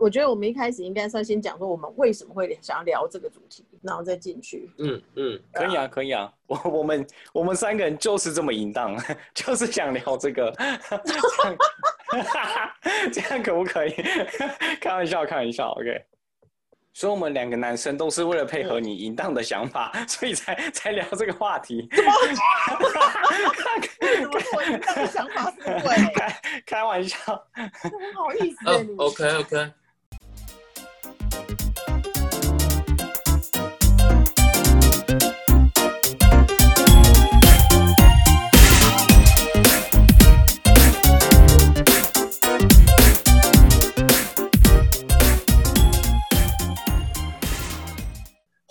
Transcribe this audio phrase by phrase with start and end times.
[0.00, 4.70] 我觉得我们一开始应该是要先讲说我们为什么会想要聊这个主题，然后再进去。
[4.78, 6.32] 嗯嗯，可以啊，可以啊。
[6.46, 8.96] 我我们我们三个人就是这么淫荡，
[9.34, 10.50] 就是想聊这个。
[13.12, 13.94] 这样可不可以？
[14.80, 15.70] 开玩笑，开玩笑。
[15.72, 16.02] OK。
[16.92, 21.88] 所以我们两个男生都是为了配合你淫荡的想法，所以才才聊这个话题。
[21.94, 22.10] 怎么？
[24.18, 26.14] 怎么我淫荡的想法是对？
[26.14, 27.18] 开开玩笑。
[28.14, 28.56] 不好意思。
[28.66, 29.72] 嗯，OK OK。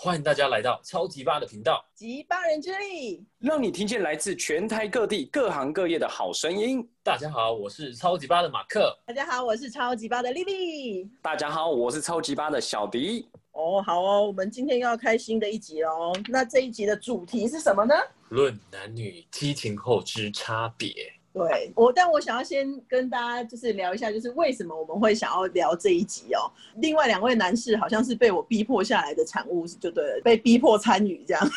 [0.09, 6.83] 欢迎大家来到超级八的频道，集八人之力，让你听见来自全台各地各行各业的好声音。
[7.03, 8.91] 大家好，我是超级八的马克。
[9.05, 11.07] 大家好，我是超级八的丽丽。
[11.21, 13.29] 大家好，我是超级八的小迪。
[13.51, 16.11] 哦，好哦，我们今天要开新的一集哦。
[16.27, 17.93] 那这一集的主题是什么呢？
[18.29, 20.91] 论男女激情后之差别。
[21.31, 26.51] 对我，但我想要先跟大家就是聊一下，就是为什么我们会想要聊这一集哦。
[26.77, 31.49] 另外两位男士好像是被我逼迫下来的产物，就对了，被逼迫参与这样。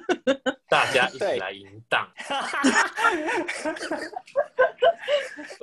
[0.70, 2.08] 大家一起来淫荡。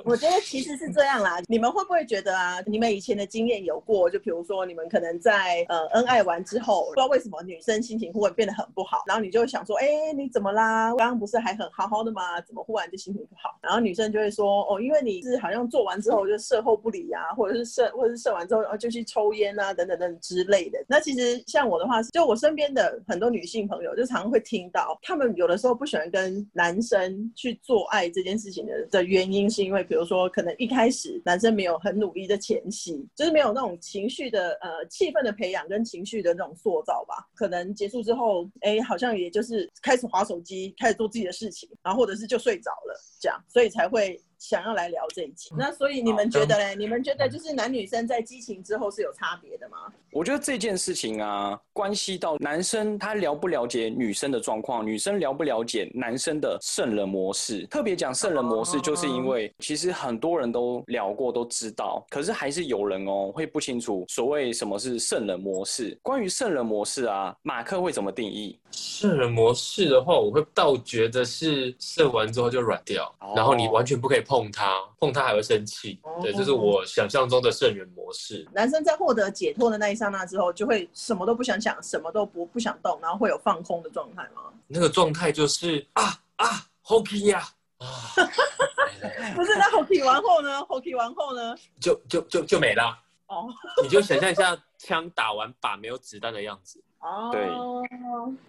[0.08, 2.62] 我觉得其实是这样啦，你们会不会觉得啊？
[2.64, 9.86] 你们以前的经验有过，就比如说你们可能在呃恩爱完之后，不知道为什么女生心情忽然变得很不好，然后你就会想说，哎，
[10.16, 10.94] 你怎么啦？
[10.94, 12.40] 刚刚不是还很好好的吗？
[12.40, 13.58] 怎么忽然就心情不好？
[13.60, 20.82] 然后女生就会说，哦，因为你是好像做完之后就事后不理啊，或者是射，或者是射完之后就去抽烟啊，等等等之类的。
[20.88, 37.26] 那其实像我的话，就我身边的很多女性朋友，就常常会听到，她们有的时候不喜欢跟男生去做爱这件事情的的原因，是因为比如比如说可能一开始男生没有很努力的前期，就是没有那种情绪的呃气氛的培养跟情绪的那种塑造吧。
[37.34, 43.42] 可能结束之后，哎，好像也就是开始划手机，开始做自己的事情，然后或者是就睡着了这样。
[43.48, 45.50] 所以才会想要来聊这一期。
[45.56, 46.74] 那所以你们觉得嘞？
[46.76, 49.76] 你们觉得就是男女生在激情之后是有差别的吗？
[50.12, 57.66] 我觉得这件事情啊，关系到男生他了不了解女生的状况，女生了不了解男生的圣人模式。
[57.66, 65.98] 特别讲圣人模式，就是因为其实很多人都聊过，都知道，可是还是有人哦会不清楚所谓什么是圣人模式。
[66.02, 68.58] 关于圣人模式啊，马克会怎么定义？
[68.70, 75.98] 圣人模式的话，我会倒觉得是射完之后就软掉，然后你完全不可以碰他，碰他还会生气。
[76.22, 78.46] 对，这是我想象中的圣人模式。
[78.52, 84.52] 男生在获得解脱的那一刹那之后，就会什么都不想想，什么都不不想动，然后会有放空的状态吗？
[84.66, 86.04] 那个状态就是啊
[86.36, 86.46] 啊
[86.84, 87.42] ，hockey 呀
[87.78, 87.86] 啊，
[89.34, 91.56] 不是那 hockey 完后呢？hockey 完后呢？
[91.80, 92.98] 就就就就没了。
[93.28, 93.48] 哦，
[93.82, 96.82] 你就想象一下枪打完靶没有子弹的样子。
[97.00, 97.40] 哦，对，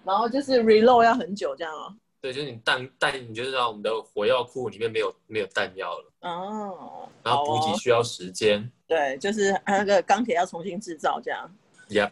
[0.04, 1.94] 然后就是 reload 要很久这样哦。
[2.22, 6.12] 对，就是你弹弹，你就知道我们的火药库里面没有没有弹药了。
[6.22, 8.70] 哦，然后补给需要时间。
[8.88, 11.50] 对，就是那个钢铁要重新制造这样。
[11.90, 12.12] Yep。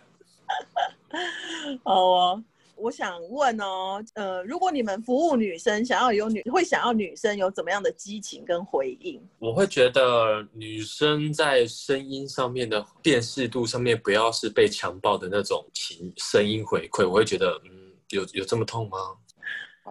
[1.84, 2.44] 好哦，
[2.78, 9.22] 我想问哦，呃，如果你们服务女生，想要有女会想要女生有怎么样的激情跟回应？
[9.40, 18.98] 我会觉得女生在声音上面的辨识度上面，不要是被强暴的那种情声音回馈，我会觉得，嗯，有有这么痛吗？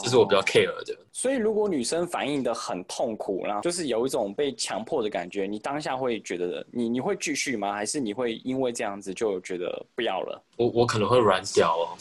[0.00, 0.96] 这是我比较 care 的。
[1.12, 7.72] 所以如果女生反应的很痛苦，然后就是有一种被强迫的感觉，你当下会觉得你你会继续吗？
[7.72, 10.42] 还是你会因为这样子就觉得不要了？
[10.56, 11.96] 我我可能会软掉哦。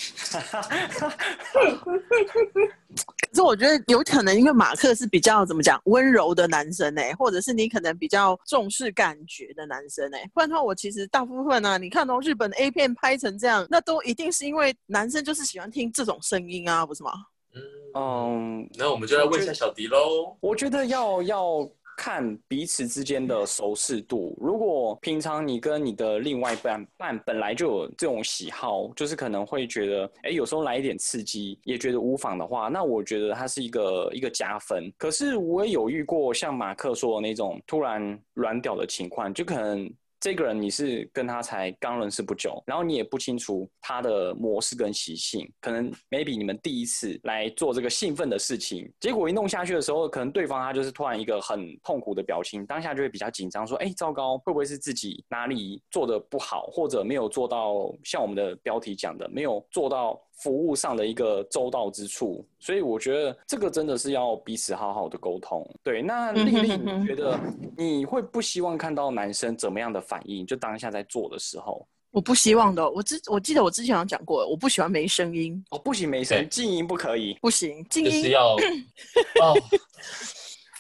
[2.96, 17.12] 可是我觉得有可能，因为马克是比较怎么讲温柔的男生哎，或者是你可能比较重视感觉的男生哎，不然的话，我其实大部分呢、你看到、日本 A 片拍成这样，那都一定是因为男生就是喜欢听这种声音啊，不是吗？
[17.56, 17.62] 嗯，
[17.96, 20.36] 嗯，那我们就来问一下小迪喽。
[20.40, 24.38] 我觉得要要看彼此之间的熟视度。
[24.42, 34.92] 如果平常你跟你的另外一半伴本来就有这种喜好，就是可能会觉得，哎，有时候来一点刺激也觉得无妨的话，那我觉得它是一个一个加分。
[34.98, 39.90] 可是我也有遇过像马克说的那种突然软屌的情况，就可能。
[40.26, 65.66] 这个人你是跟他才刚认识不久，然后你也不清楚他的模式跟习性，可能 maybe 你们第一次来做这个兴奋的事情，结果一弄下去的时候，可能对方他就是突然一个很痛苦的表情，当下就会比较紧张，说，哎，糟糕，会不会是自己哪里做的不好，或者没有做到像我们的标题讲的，没有做到服务上的一个周到之处，所以我觉得这个真的是要彼此好好的沟通。
[65.82, 67.40] 对，那丽丽，你觉得
[67.78, 70.46] 你会不希望看到男生怎么样的反应？
[70.46, 72.90] 就当下在做的时候，我不希望的。
[72.90, 77.38] 我之我记得我之前有讲过，我不喜欢没声音，哦，不行，没声，对静音不可以。
[77.42, 78.56] 不行，静音就是要
[79.42, 79.56] 哦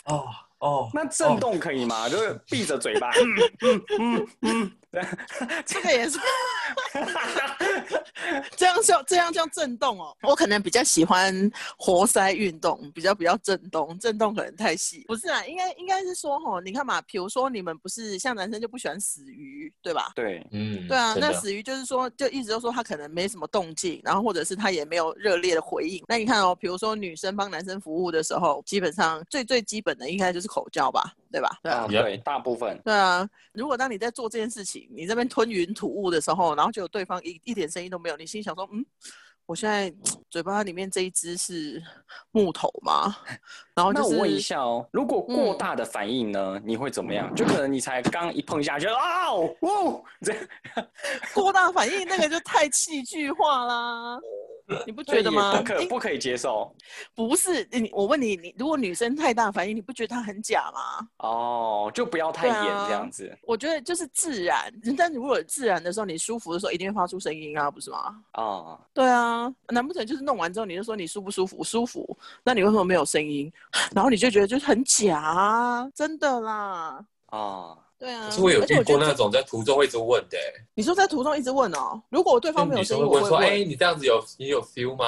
[0.05, 0.25] 哦
[0.59, 2.07] 哦，那震动可以吗？
[2.09, 3.27] 就是闭着嘴巴， 嗯
[3.61, 4.71] 嗯嗯嗯，
[5.65, 6.19] 这个也是
[8.55, 10.15] 这样叫这样叫震动哦。
[10.23, 15.03] 我可能比较喜欢活塞运动，比较比较震动，震动可能太细。
[15.07, 20.11] 不是啊，应该应该是说吼，你看嘛，比如说你们不是像男生就不喜欢死鱼，对吧？
[20.15, 26.03] 对，嗯，对啊，那死鱼就是说，就一直都说他可能没什么动静，然后或者是他也没有热烈的回应。
[26.07, 31.59] 那你看哦，比如说女生帮男生服务的时候，基本上最最基本的应该就是口交吧，对吧？
[31.61, 31.85] 对啊。
[31.87, 38.85] 对，大部分对啊，如果当你在做这件事情，你这边吞云吐雾的时候，然后就有对方一一点声音都没有，你心想说，嗯，
[39.45, 39.93] 我现在
[40.29, 41.83] 嘴巴里面这一只是
[42.31, 43.17] 木头吗？
[43.75, 47.33] 然后就是那我问一下哦，如果过嗯大的反应呢，你会怎么样？
[47.35, 50.41] 就可能你才刚一碰下去，啊哦，哦这样
[51.35, 54.17] 过大反应，那个就太戏剧化啦。
[54.87, 55.57] 你不觉得吗？
[55.57, 56.73] 不可不可以接受
[57.13, 61.07] 不是你，我问你，你如果女生太大反应，你不觉得她很假吗？
[61.19, 62.55] 哦，就不要太演
[62.87, 68.15] 这样子我觉得就是自然，但如果自然的时候，你舒服的时候，一定会发出声音啊，不是吗？
[68.31, 68.79] 啊。
[68.91, 71.63] 对啊，难不成就是弄完之后你就说你舒不舒服？
[71.63, 73.51] 舒服，那你为什么没有声音？
[73.93, 76.99] 然后你就觉得就是很假啊，真的啦。
[77.27, 80.43] 啊，对啊，可是我有而且遇过那种在途中会一直问的、欸，
[80.73, 83.53] 你说在途中一直问哦，如果对方没有声音，会问说：“我会问。
[83.53, 85.05] 哎、你这样子有你有 feel 吗？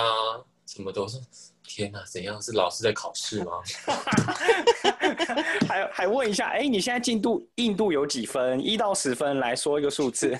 [0.65, 1.17] 什么都是
[1.63, 2.41] ：“天哪，怎样？
[2.41, 3.53] 是老师在考试吗
[5.67, 8.59] 还还问一下，哎，你现在进度硬度有几分？
[8.59, 10.37] 一到十分来说一个数字。？”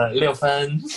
[0.00, 0.80] 呃，六分。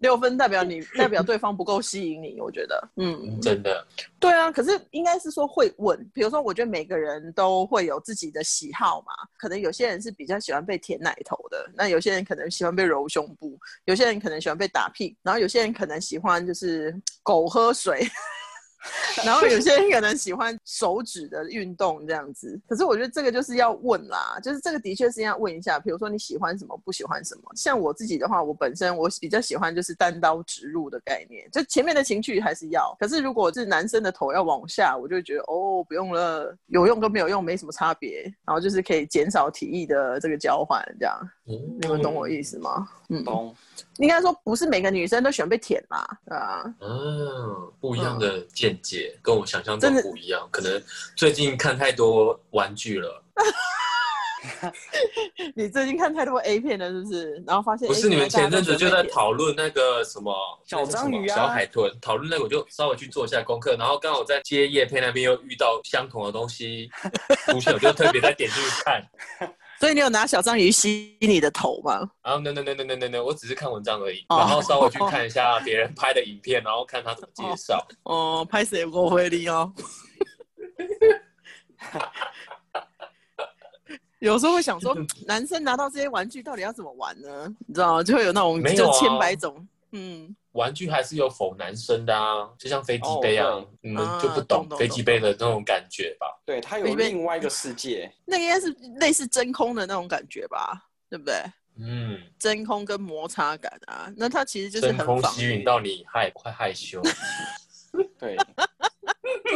[0.00, 3.86] 六分代表你代表对方不够吸引你，我觉得，嗯，真的，
[4.20, 4.52] 对啊。
[4.52, 18.06] 可是应该是说会问，比如说，我觉得每个人都会有自己的喜好嘛，可能有些人是比较喜欢被舔奶头的，那有些人可能喜欢被揉胸部，有些人可能喜欢被打屁，然后有些人可能喜欢就是狗喝水。
[19.24, 27.42] 然后有些人可能喜欢手指的运动这样子，可是我觉得这个就是要问啦，就是这个的确是要问一下，比如说你喜欢什么，不喜欢什么。
[27.56, 41.18] 像我自己的话，我本身我比较喜欢就是单刀直入的概念，就前面的情趣还是要，可是如果是男生的头要往下，我就会觉得哦不用了，有用跟没有用没什么差别，然后就是可以减少体力的这个交换，这样。
[41.48, 42.86] 嗯，你们懂我意思吗？
[43.08, 43.54] 嗯，懂
[43.96, 46.62] 应该说不是每个女生都喜欢被舔嘛，对啊。
[46.80, 50.46] 嗯，不一样的见解，跟我想象中不一样。
[50.52, 50.80] 可能
[51.16, 53.24] 最近看太多玩具了，
[55.56, 57.42] 你最近看太多 A 片了，是不是？
[57.46, 60.32] 然后发现不是你片们前阵子就在讨论那个什么
[60.64, 66.90] 小章鱼啊小海豚，讨论那个我就稍微去做一下功课，然后刚好在接叶片那边又遇到相同的东西
[67.50, 69.02] 出现，我就特别再点进去看。
[69.78, 72.10] 所以你有拿小章鱼吸你的头吗？
[72.22, 77.86] 然后 no no no no no no no，我只是看文章而已，哦然后稍微去看一下别人拍的影片，然后看他怎么介绍。
[78.02, 79.72] 哦，拍谁我会力哦。
[84.18, 84.96] 有时候会想说，
[85.26, 87.46] 男生拿到这些玩具到底要怎么玩呢？
[87.66, 88.02] 你知道吗？
[88.02, 96.26] 就会有那种就千百种，嗯，玩具还是有否男生的啊，就像飞机杯啊，哦你们就不啊懂飞机杯的那种感觉吧？
[96.44, 98.10] 对，它有另外一个世界。
[98.24, 98.70] 那个应该是
[99.00, 101.34] 类似真空的那种感觉吧，对不对？
[101.80, 107.00] 嗯，真空跟摩擦感啊，那它其实就是真空吸引到你害快害羞。
[108.18, 108.36] 对，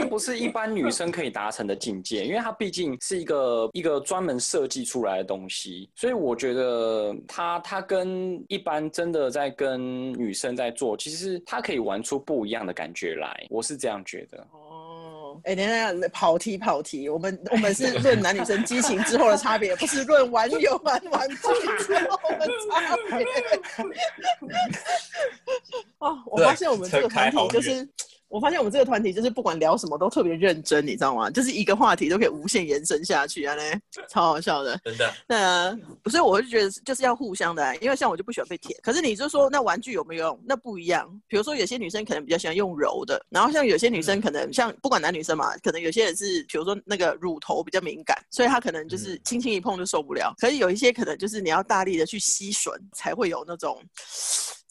[0.03, 14.45] 这不是一般女生可以达成的境界，因为它毕竟是一个一个专门设计出来的东西，所以我觉得它它跟一般真的在跟女生在做，其实它可以玩出不一样的感觉来，我是这样觉得。
[14.51, 21.37] 哦，哎，等一下，跑题跑题，我们我们是 论男女生激情之后的差别，不是论玩有玩玩具
[21.85, 23.25] 之后的差别。
[26.01, 27.89] 哦，我发现我们这个团体就是。
[28.33, 31.29] 我发现我们这个团体就是不管聊什么都特别认真，你知道吗？
[31.31, 34.81] 就是一个话题都可以无限延伸下去啊，嘞，超好笑的。
[34.83, 35.79] 真的，那
[36.11, 38.75] 所以我就觉得就是要互相的啊、因为像我就不喜欢被舔。
[38.83, 40.41] 可是你就说那玩具有没有用？
[40.47, 41.07] 那不一样。
[41.29, 50.35] 比如说有些女生可能比较喜欢用柔的，然后像有些女生可能像不管男女生嘛，可能有些人是比如说那个乳头比较敏感，所以她可能就是嗯轻轻一碰就受不了。
[50.39, 53.79] 可是有一些可能就是你要大力的去吸吮，才会有那种。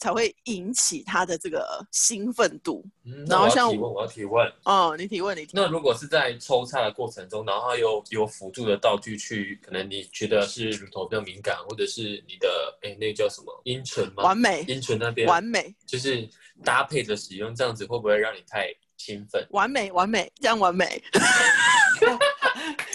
[0.02, 2.84] 才会引起他的这个兴奋度。
[3.04, 4.52] 嗯，然后像我要提问，我要提问。
[4.64, 14.24] 哦，你提问，你提问那如果是在抽插的过程中，然后它有有辅助的道具去，可能你觉得是乳头比较敏感，或者是你的哎，那个叫什么阴唇吗？
[14.24, 16.28] 完美，阴唇那边完美，就是
[16.64, 19.46] 搭配着使用，这样子会不会让你太兴奋？
[19.50, 21.00] 完美，完美，这样完美。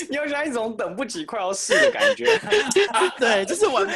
[0.09, 2.25] 你有像一种等不及快要试的感觉。
[3.19, 3.93] 对，就是完美。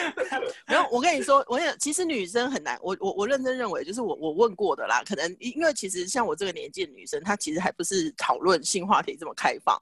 [0.67, 2.77] 没有，我跟你说，我跟你其实女生很难。
[2.81, 5.01] 我我我认真认为，就是我我问过的啦。
[5.05, 9.77] 可能因为其实像我这个年纪的女生，她其实还不是讨论性话题这么开放。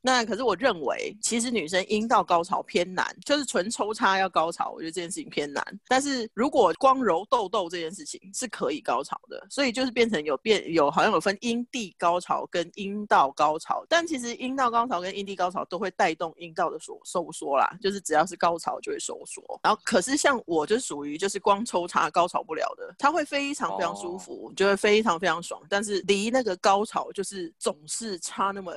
[0.00, 5.64] 那可是我认为，其实女生阴道高潮偏难，就是纯抽插要高潮，我觉得这件事情偏难。
[5.88, 19.42] 但是如果光揉痘痘这件事情是可以高潮的，所以就是变成有变有好像有分阴蒂高潮跟阴道高潮，但其实阴道高潮跟阴蒂高潮都会带动阴道的收收缩啦，就是只要是高潮就会收缩。
[19.60, 28.72] 然后可是像我就属于就是光抽插高潮不了的，它会非常非常舒服，就会非常非常爽，但是离那个高潮就是总是差那么。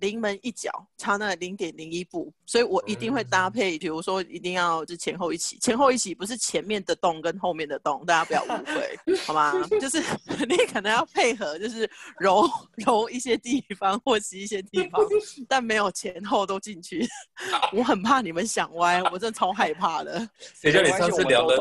[0.00, 9.52] 临门一脚，差那零点零一步，所以我一定会搭配，比如说一定要就前后一起，前后一起不是前面的洞跟后面的洞，大家不要误会，好吗？
[9.80, 10.02] 就是
[10.48, 11.88] 你可能要配合，就是
[12.18, 12.42] 揉
[12.84, 15.00] 揉一些地方或洗一些地方，
[15.46, 17.06] 但没有前后都进去，
[17.72, 20.28] 我很怕你们想歪，我真的超害怕的。
[20.60, 21.56] 谁叫你上次聊的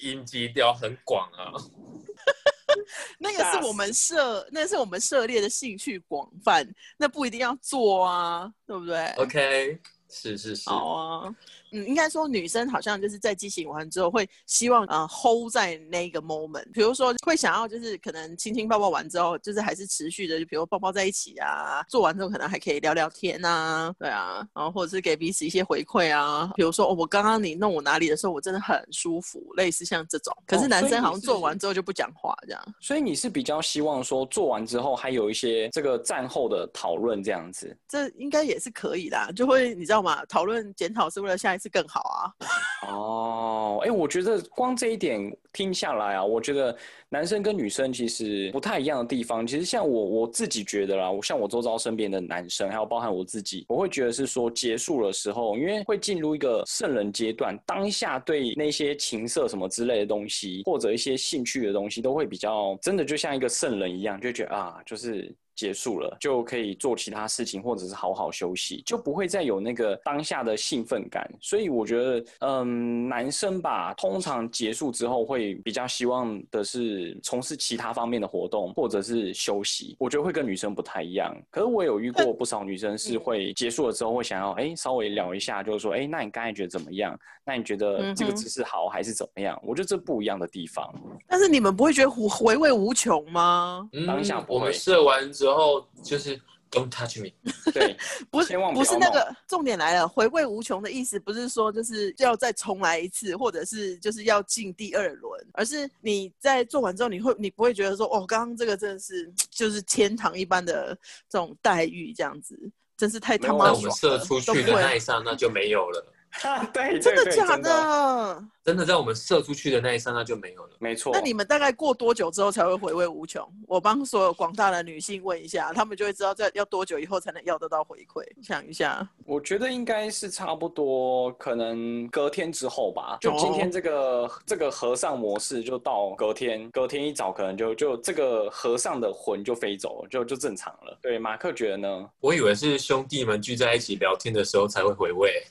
[0.00, 1.50] 音基调很广啊？
[3.18, 6.64] 那个是我们涉，那是我们涉猎的兴趣广泛，
[6.96, 11.34] 那不一定要做啊，对不对？OK，是是是，好啊。
[11.72, 30.36] 嗯，应该说女生好像就是在激情完之后会希望呃 hold 在那个 moment，比如说会想要就是可能亲亲抱抱完之后，就是还是持续的，就比如抱抱在一起啊，做完之后可能还可以聊聊天啊，对啊，然后或者是给彼此一些回馈啊，比如说哦，我刚刚你弄我哪里的时候，我真的很舒服，类似像这种。
[30.46, 32.74] 可是男生好像做完之后就不讲话这样。
[32.80, 37.76] 所以你是比较希望说做完之后还有一些这个战后的讨论这样子？
[37.88, 40.24] 这应该也是可以的，就会你知道吗？
[40.26, 41.59] 讨论检讨是为了下一。
[41.60, 42.34] 是更好啊！
[42.88, 45.20] 哦，哎，我觉得光这一点
[45.52, 46.74] 听下来啊，我觉得
[47.08, 65.34] 男生跟女生其实不太一样的地方，其实像我我自己觉得啦，我像我周遭身边的男生，还有包含我自己，我会觉得是说结束的时候，因为会进入一个圣人阶段，当下对那些情色什么之类的东西，或者一些兴趣的东西，都会比较真的就像一个圣人一样，就觉得啊，就是。
[65.60, 71.30] 结束了就可以做其他事情，或者是好好休息，就不会再有那个当下的兴奋感。
[71.38, 79.94] 所以我觉得，嗯，男生吧，通常结束之后会比较希望的是从事其他方面的活动，或者是休息。
[79.98, 81.36] 我觉得会跟女生不太一样。
[81.50, 87.14] 可是我有遇过不少女生是会结束了之后会想要，哎，稍微聊一下，就是说，哎，那你刚才觉得怎么样？
[87.44, 89.60] 那你觉得这个姿势好还是怎么样？
[89.62, 90.90] 我觉得这不一样的地方。
[91.28, 93.86] 但是你们不会觉得回味无穷吗？
[94.06, 95.49] 当下我们射完之后。
[95.50, 96.40] 然后就是
[96.70, 97.30] Don't touch me，
[97.74, 97.96] 对，
[98.30, 110.96] 不是不是那个重点来了，回味无穷的意思不是说就是要再重来一次，或者是就是要进第二轮，而是你在做完之后，你会你不会觉得说哦，刚刚这个真的是就是天堂一般的
[111.28, 112.56] 这种待遇，这样子
[112.96, 113.78] 真是太他妈爽了。
[113.78, 116.06] 我们射出去的那一刹那就没有了。
[116.72, 118.44] 对，真的假的？
[118.62, 120.70] 真的在我们射出去的那一刹那就没有了。
[120.78, 121.10] 没错。
[121.12, 123.44] 那你们大概过多久之后才会回味无穷？
[123.66, 128.22] 我帮所有广大的女性问一下，她们就会知道在要多久以后才能要得到回馈。
[128.42, 133.18] 想一下，我觉得应该是差不多，可能隔天之后吧。
[133.20, 140.96] 就今天这个这个和尚模式，就到隔天，隔天一早可能就就这个和尚的魂就飞走了，就就正常了。
[141.02, 142.10] 对，马克觉得呢？
[142.20, 145.42] 我以为是兄弟们聚在一起聊天的时候才会回味。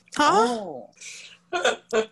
[0.70, 0.90] 哦。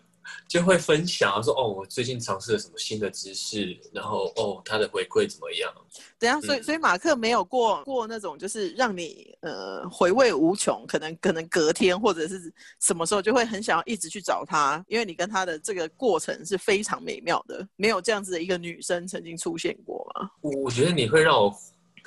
[0.47, 5.71] 就会分享说哦，我最近尝试了什么新的知识，然后哦，他的回馈怎么样？
[6.17, 17.67] 等下，所以所以马克没有过过那种就是让你呃回味无穷，可能可能隔天或者是什么时候就会很想要一直去找他，因为你跟他的这个过程是非常美妙的。
[17.75, 20.31] 没有这样子的一个女生曾经出现过吗？
[20.41, 21.55] 我我觉得你会让我。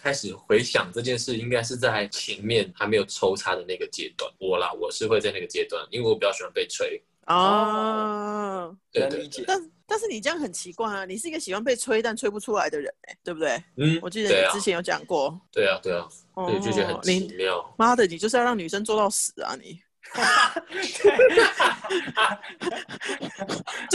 [0.02, 4.28] 开始回想这件事，应该是在前面还没有抽插的那个阶段。
[4.38, 7.00] 我啦，我是会在那个阶段，因为我比较喜欢被吹。
[7.28, 9.44] 哦，能理解。
[9.46, 13.62] 但但是你这样很奇怪啊，你是一个喜欢被吹但吹不出来的人，哎，对不对？
[13.76, 15.40] 嗯，我记得你之前有讲过。
[15.52, 17.72] 对啊，对啊，对，就觉得很奇妙。
[17.78, 19.80] 妈的，你就是要让女生做到死啊你！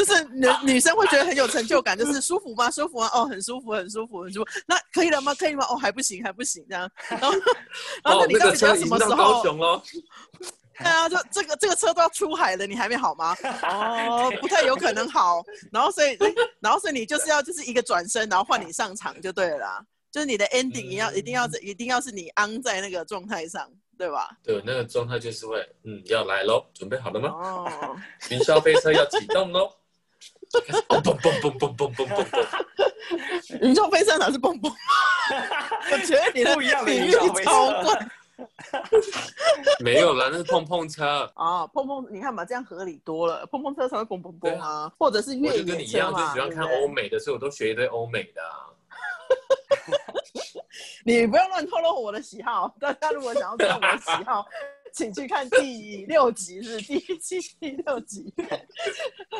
[0.07, 2.71] 就是女女生会觉得很有成就感，就是舒服吗？
[2.71, 3.09] 舒服吗？
[3.13, 4.47] 哦，很舒服，很舒服，很舒服。
[4.65, 5.35] 那可以了吗？
[5.35, 5.65] 可以吗？
[5.69, 6.89] 哦，还不行，还不行，这样。
[7.09, 7.31] 然后，
[8.03, 9.43] 然后你到底要什么时候？
[10.79, 13.35] 对啊，就这个这个车都要出海了，你还没好吗？
[13.63, 15.43] 哦， 不太有可能好。
[15.71, 16.17] 然后所以，
[16.61, 19.83] 然后所以你就是要就是一个转身，然后换你上场就对了。
[20.11, 23.69] 就是你的 ending 一要一定要一定要是你安在那个状态上。
[23.97, 24.29] 对吧？
[24.43, 27.29] 对，那个状态就是会，嗯，要来喽，准备好了吗？
[27.29, 27.97] 哦，
[28.29, 29.73] 云霄飞车要启动喽。
[30.89, 32.25] 哦蹦蹦蹦蹦蹦蹦蹦？
[32.31, 32.45] 蹦
[33.61, 34.71] 宇宙飞车哪是蹦蹦
[35.91, 37.11] 我觉得你的一样你
[37.43, 37.93] 超贵
[39.79, 41.29] 没有了那是碰碰车。
[41.35, 43.45] 啊 碰碰你看嘛这样合理多了。
[43.47, 48.41] 碰碰车才会蹦蹦蹦啊或者是愿意跟你一样就喜欢看欧美的所以我都学一堆欧美的
[51.03, 54.45] 你不要乱透露我的喜好大家如果想要知道我的喜好
[54.97, 58.33] 请去看第六集，是第七、第六集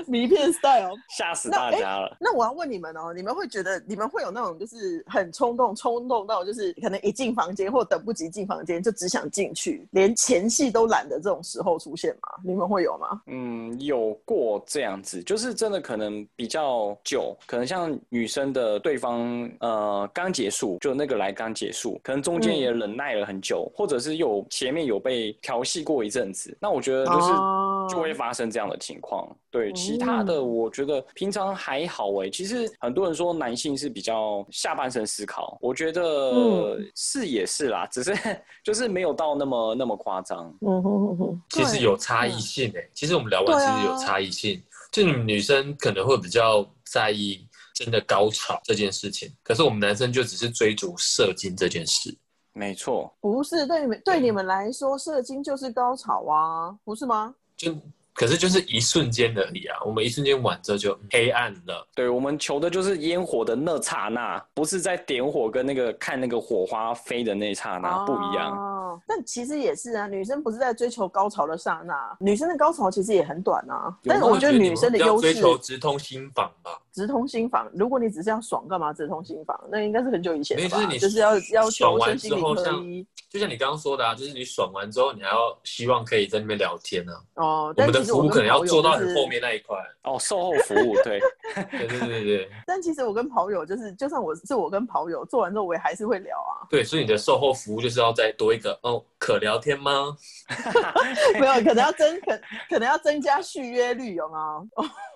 [0.06, 0.94] 迷片 style。
[1.18, 2.16] 吓死大家了。
[2.20, 12.30] 那我要问你们哦，你们会觉得你们会有那种就是很冲动，冲动到就是可能一进房间或等不及进房间就只想进去，连前戏都懒得这种时候出现吗？
[12.46, 13.20] 你们会有吗？
[13.26, 29.26] 嗯，有过这样子，就是真的可能比较久，可能像女生的对方呃刚结束，就那个来刚结束，可能中间嗯也忍耐了很久，或者是有前面有被调戏过一阵子，那我觉得就是哦就会发生这样的情况。
[29.50, 36.02] 对，其他的嗯我觉得平常还好诶、其实很多人说男性是比较下半身思考，我觉得
[36.32, 38.14] 嗯是也是啦，只是
[38.62, 40.54] 就是没有到那么那么夸张。
[40.60, 44.62] 嗯哼哼哼，其实有差异性诶、其实我们聊完其实有差异性，
[44.92, 52.14] 就你们女生可能会比较在意真的高潮这件事情，可是我们男生就只是追逐射精这件事。
[52.58, 57.34] 没错，不是对你们对你们来说，射精就是高潮啊，不是吗？
[57.56, 57.74] 就
[58.14, 61.88] 可是就是一瞬间而已啊，我们一瞬间完之后就黑暗了。
[61.94, 68.58] 对我们求的就是烟火的那刹那，不是在点火跟那个看那个火花飞的那刹那、不一样。
[68.58, 73.96] 哦，但其实也是啊，女生不是在追求高潮的刹那，女生的高潮其实也很短啊。
[74.04, 77.70] 但是我觉得女生的优势要追求直通心房吧，直通心房。
[77.74, 79.60] 如果你只是要爽，干嘛直通心房？
[79.72, 87.14] 那应该是很久以前的吧没有就是你就是要要爽完求身心灵之后像合一就像你刚刚说的啊，就是你爽完之后，你还要希望可以在那边聊天啊。
[87.36, 87.74] 哦。
[87.78, 89.38] 我们的服务可能要做到很很后面。
[89.40, 89.78] 那一块。
[90.02, 91.20] 哦，售后服务，对，
[91.54, 96.66] 对对对对对 但其实我跟跑友就是，就算我是我跟跑友做完之后，我也还是会聊啊。
[96.70, 100.18] 对，所以你的售后服务就是要再多一个哦，可聊天吗？
[101.40, 102.40] 没有，可能要增可
[102.70, 104.64] 可能要增加续约率，有吗？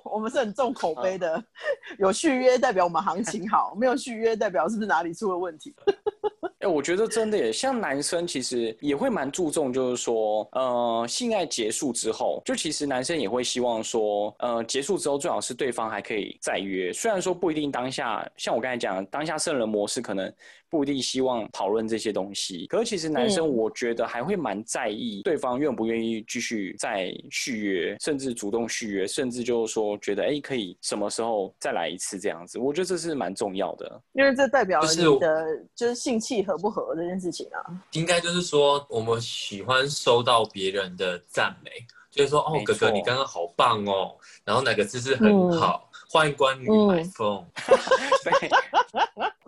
[0.03, 1.41] 我们是很重口碑的，
[1.99, 5.73] 有续约代表我们行情好，没有续约代表是不是哪里出了问题？
[6.59, 20.31] 哎、我觉得真的也，像男生其实也会蛮注重，就是说，呃，性爱结束之后，就其实男生也会希望说，呃，结束之后最好是对方还可以再约，虽然说不一定当下，像我刚才讲，当下圣人模式可能
[20.71, 23.51] 不一定希望讨论这些东西，可是其实男生嗯。
[23.51, 34.01] 我觉得还会蛮在意对方愿不愿意继续再续约，甚至主动续约，甚至就是说觉得，哎、可以什么时候再来一次这样子，我觉得这是蛮重要的。
[34.13, 37.59] 因为这代表是你的就是性气合不合这件事情啊。
[37.91, 41.69] 应该就是说，我们喜欢收到别人的赞美，
[42.09, 45.90] 就是说，哦，哥哥你刚刚好棒哦，然后哪个姿势很好，欢
[46.27, 47.45] 迎光临买风。
[48.23, 48.49] 对。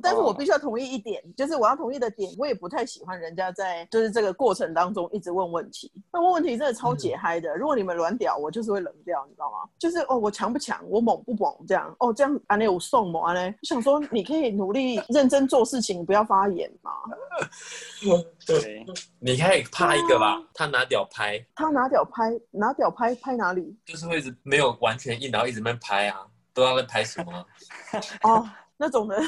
[0.04, 5.90] 但是我哦必须要同意一点，就是我要同意的点，我也不太喜欢人家在就是这个过程当中一直问问题。
[6.12, 7.56] 那问问题真的超解嗨的。
[7.56, 9.60] 如果你们软屌，我就是会冷掉，你知道吗？
[9.80, 13.22] 就是哦，我强不强，我猛不猛，这样哦，这样安内我送吗？
[13.28, 16.92] 安内，我想说你可以努力认真做事情，不要发言嘛。
[18.46, 18.86] 对，
[19.20, 23.74] 你可以拍一个吧，他拿屌拍，他拿屌拍，拿屌拍拍哪里？
[23.86, 27.46] 就是会一直没有完全硬，然后一直在拍啊，不知道在拍什么。
[28.24, 29.20] 哦，那种的。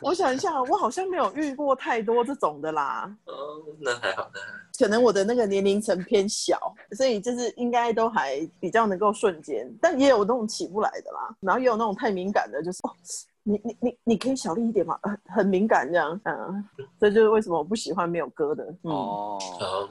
[0.00, 3.14] 我想一下，我好像没有遇过太多这种的啦。
[3.26, 3.34] 哦，
[3.80, 4.58] 那还好，那还好。
[4.78, 6.58] 可能我的那个年龄层偏小，
[6.92, 12.96] 所以就是应该都还比较能够瞬间，但也有那种起不来的啦，然后也有那种太敏感的，就是哦，
[13.42, 16.64] 你你你你可以小力一点嘛，呃 很敏感这样，嗯，
[16.98, 18.90] 这就是为什么我不喜欢没有歌的，嗯。
[18.92, 19.38] 哦，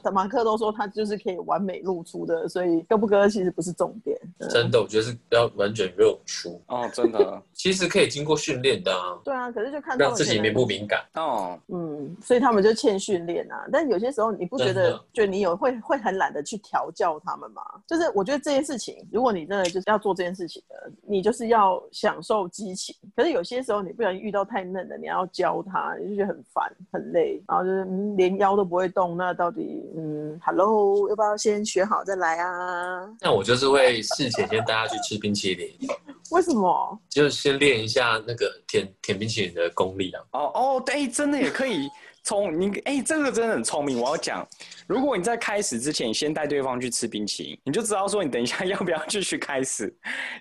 [0.03, 4.17] 啊，马克都说他就是可以完美露出的，所以歌不歌其实不是重点。
[4.39, 10.99] 嗯真的，我觉得是要完全露出，哦，真的， 其实可以经过训练的啊，对啊，可是就看他们可能让自己敏不敏感。
[11.15, 13.67] 哦，嗯，所以他们就欠训练啊。
[13.71, 17.61] 但有些时候你不觉得真的，觉得你有会会很懒得去调教他们吗？
[17.87, 22.95] 就是我觉得这件事情，如果你真的就是要做这件事情的，你就是要享受激情。
[23.15, 33.09] 可是有些时候你不小心遇到太嫩的，你要教他，你就觉得很烦很累，然后就是嗯连腰都不会动，那到底嗯，Hello，要不要先学好再来啊？
[33.21, 35.69] 那我就是会事前先带他去吃冰淇淋，
[36.31, 36.99] 为什么？
[37.09, 40.21] 就是先练一下那个舔舔冰淇淋的功力啊。
[40.31, 41.89] 哦哦，对，真的也可以
[42.23, 43.99] 从你哎，这个真的很聪明。
[43.99, 44.47] 我要讲，
[44.87, 49.93] 如果你在开始之前先带对方去吃冰淇淋，你就知道说你等一下 要不要继续开始，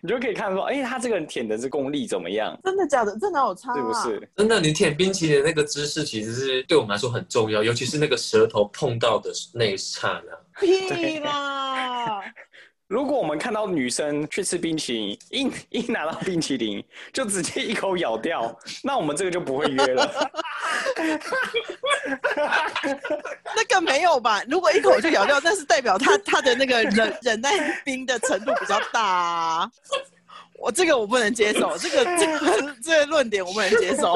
[0.03, 3.17] 你就可以看说，哎，他这个人舔的这功力怎么样，真的假的？
[3.21, 3.75] 这哪有差、啊？
[3.77, 4.31] 是不是？
[4.37, 10.39] 真的，你舔冰淇淋的那个姿势其实是对我们来说很重要，尤其是那个舌头碰到的那一刹那。
[10.61, 12.21] 屁啦！
[12.89, 20.31] 如果我们看到女生去吃冰淇淋，一 一拿到冰淇淋就直接一口咬掉， 那我们这个就不会约了。
[23.55, 24.43] 那个没有吧？
[24.49, 29.71] 如果一口就咬掉，那是代表他他的那个忍忍耐冰的程度比较大、啊。
[30.59, 34.15] 我这个我不能接受，这个这个这个论点我不能接受。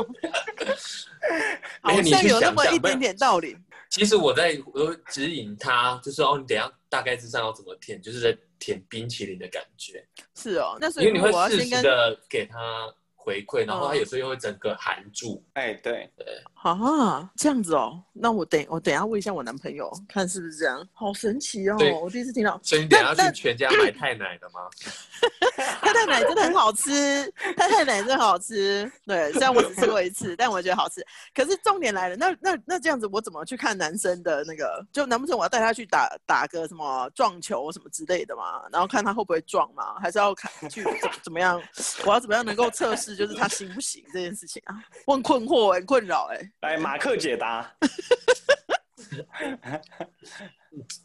[1.82, 3.54] 好像有那么一点点道理。
[3.90, 15.42] 其实我在我都指引他，就是哦，你等下大概知道要怎么舔，就是在舔冰淇淋的感觉，是哦，那所以因为你会适时的给他回馈，然后他嗯有时候又会整个含住。
[15.54, 20.87] 哎，对对，啊这样子哦，那我等我等一下问一下我男朋友，看是不是这样。
[20.92, 22.58] 好神奇哦，我第一次听到。
[22.62, 24.61] 所以你等一下那去全家买太奶的吗？
[25.80, 28.90] 太太奶真的很好吃，太太奶真的很好吃。
[29.06, 31.04] 对，虽然我只吃过一次，但我觉得好吃。
[31.35, 34.85] 可是重点来了，那那那这样子，我怎么去看男生的那个？
[34.92, 38.62] 就难不成我要带他去打打个什么撞球什么之类的嘛？
[38.72, 39.94] 然后看他会不会撞嘛？
[40.00, 41.61] 还是要看去怎怎么样？
[42.04, 44.83] 我要怎么样能够测试，就是他行不行这件事情啊？
[45.07, 47.70] 我很困惑、很困扰哎、来马克解答。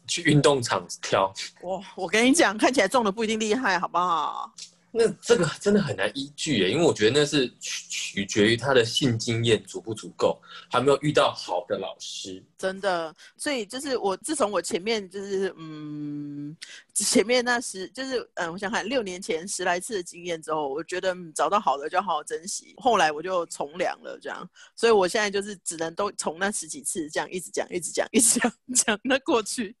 [0.06, 4.50] 去运动场跳，我我跟你讲，看起来中的不一定厉害，好不好？
[4.90, 12.42] 那这个真的很难依据耶，因为我觉得那是取取决于他的性经验足不足够，还没有遇到好的老师。
[12.56, 16.56] 真的，所以就是我自从我前面就是嗯，
[16.94, 22.74] 前面那十就是嗯，我想看六年前十来次的经验之后，我觉得、嗯、找到好的就好好珍惜。
[22.78, 29.76] 后来我就从良了，这样，所以我现在就是只能都从那十几次这样一直讲，一直讲，一直讲 讲那过去，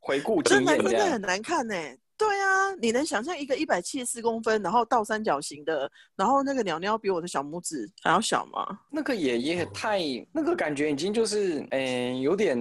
[0.00, 1.22] 回顾这经验这样男生真的很。
[1.22, 1.74] 难看呢、
[2.24, 8.78] 对啊，你能想象一个一百七十四公分，然后倒三角形的，然后那个鸟鸟比我的小拇指还要小吗？
[8.90, 9.98] 那个也也太
[10.30, 12.56] 那个感觉已经就是，诶、有点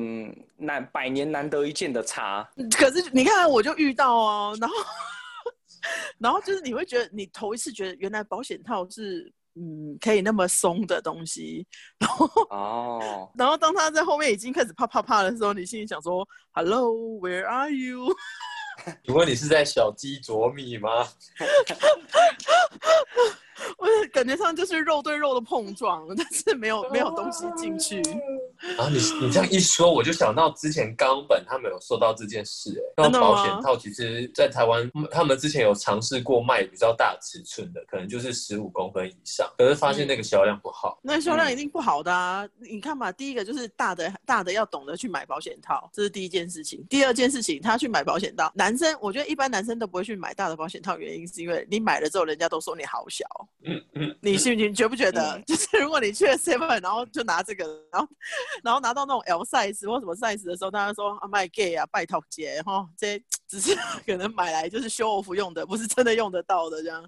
[0.58, 2.50] 难百年难得一见的差。
[2.76, 4.76] 可是你看，我就遇到哦，然后
[6.18, 11.68] 然后就是你会觉得，你头一次觉得原来保险套是嗯可以那么松的东西，
[12.00, 18.08] 然后哦，然后当他在后面已经开始啪啪啪的时候，你心里想说，Hello，where are you？
[19.06, 21.08] 请问你是在小鸡啄米吗？
[23.78, 28.02] 我感觉上就是肉对肉的碰撞，但是没有没有东西进去。
[28.78, 41.00] 啊，你你这样一说，我就想到之前冈本他们有说到这件事、哎，那保险套其实，在台湾嗯他们之前有尝试过卖比较大尺寸的，可能就是十五公分以上，可是发现那个销量不好。
[41.02, 42.48] 那销量一定不好的啊！
[42.60, 46.86] 你看嘛，第一个就是大的大的要懂得去买保险套，这是第一件事情。
[46.88, 53.26] 第二件事情，他去买保险套，男生我觉得一般男生都不会去买大的保险套，原因是因为你买了之后，人家都说你好小。
[54.22, 55.36] 你信你觉不觉得？
[55.38, 58.08] 嗯就是如果你去了 Seven，然后就拿这个，然 后
[58.64, 67.08] 然后拿到那种 L size 或什么 size 的时候，大家说啊卖 gay 啊，拜托姐哈，这只是可能买来就是 show off 用的，不是真的用得到的这样。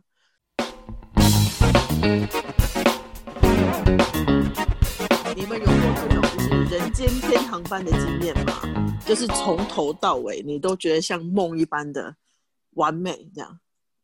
[5.35, 8.61] 你们有过那种就是人间天堂般的经验吗？
[9.05, 12.15] 就是从头到尾你都觉得像梦一般的
[12.75, 13.59] 完美这样，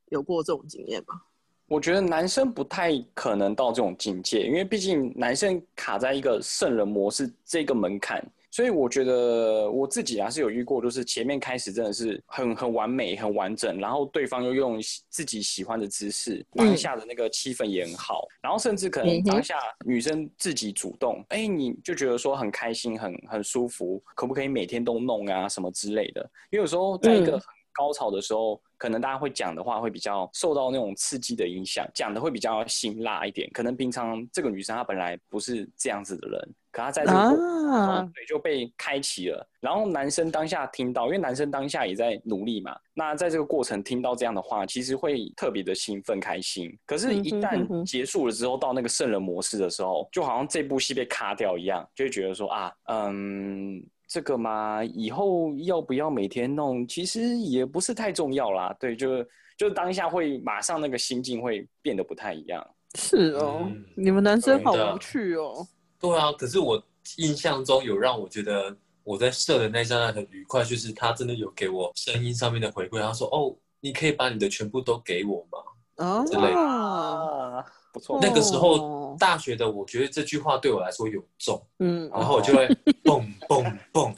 [0.07, 1.21] 有过这种经验吗？
[1.69, 14.79] 我觉得男生不太可能到这种境界，因为毕竟男生卡在一个圣人模式这个门槛，所以我觉得我自己啊是有遇过，就是前面开始真的是很很完美、很完整，然后对方又用
[15.09, 19.55] 自己喜欢的姿势，当下的那个气氛也很好，然后甚至可能当下
[19.85, 26.21] 女生自己主动，哎、你就觉得说很开心、很很舒服，可不可以每天都弄啊什么之类的？
[26.49, 27.39] 因为有时候在一个嗯。
[27.39, 33.47] 很高潮的时候，可能大家会讲的话会比较受到那种刺激的影响，讲的会比较辛辣一点。
[33.53, 39.45] 可能平常这个女生她本来不是这样子的人，可她在这个过程中啊，对就被开启了。
[39.59, 46.73] 然后男生当下听到，因为男生当下也在努力嘛，那在这个过程听到这样的话，其实会特别的兴奋开心。
[46.85, 53.85] 可是，一旦哼结束了之后，到那个圣人模式的时候，就好像这部戏被卡掉一样，就会觉得说啊，嗯。
[54.09, 58.75] 这个嘛，以后要不要每天弄，其实也不是太重要啦。
[58.79, 59.23] 对，就
[59.55, 62.65] 就当下会马上那个心境会变得不太一样。
[62.95, 65.65] 是哦，嗯你们男生好无趣哦。
[65.99, 66.83] 对啊，可是我
[67.17, 75.59] 印象中有让我觉得我在射的那刹那很愉快，就是他真的有给我声音上面的回馈，他说：“哦，你可以把你的全部都给我吗？”
[76.03, 78.17] 啊，之类的啊，不错。
[78.21, 82.67] 那个时哦候大学的，我觉得这句话对我来说有重，嗯，然后我就会
[83.03, 84.15] 蹦蹦蹦，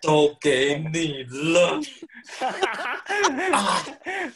[0.00, 1.22] 都给你
[1.52, 1.80] 了。
[3.52, 3.84] 啊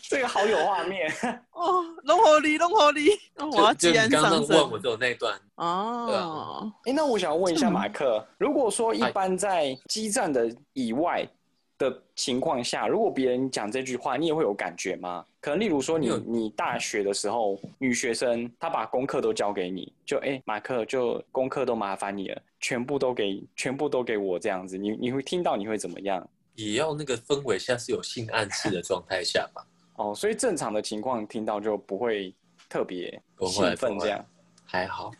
[0.08, 1.10] 这个好有画面。
[1.52, 11.26] 哦，龙火力，龙火力，哦我要就刚刚问我只有那一段，哦，哎，那我想问一下马克，如果说一般在基站的以外，
[11.78, 15.24] 的情况下，如果别人讲这句话，你也会有感觉吗？
[15.40, 26.28] 可能例如说你有你大学的时候，女学生她把功课都交给你，就哎、马克就功课都麻烦你了，全部都给全部都给我这样子，你你会听到你会怎么样？
[26.56, 29.64] 也要那个氛围下是有性暗示的状态下吧？
[29.94, 32.34] 哦，所以正常的情况听到就不会
[32.68, 34.24] 特别兴奋这样，
[34.64, 35.12] 还好，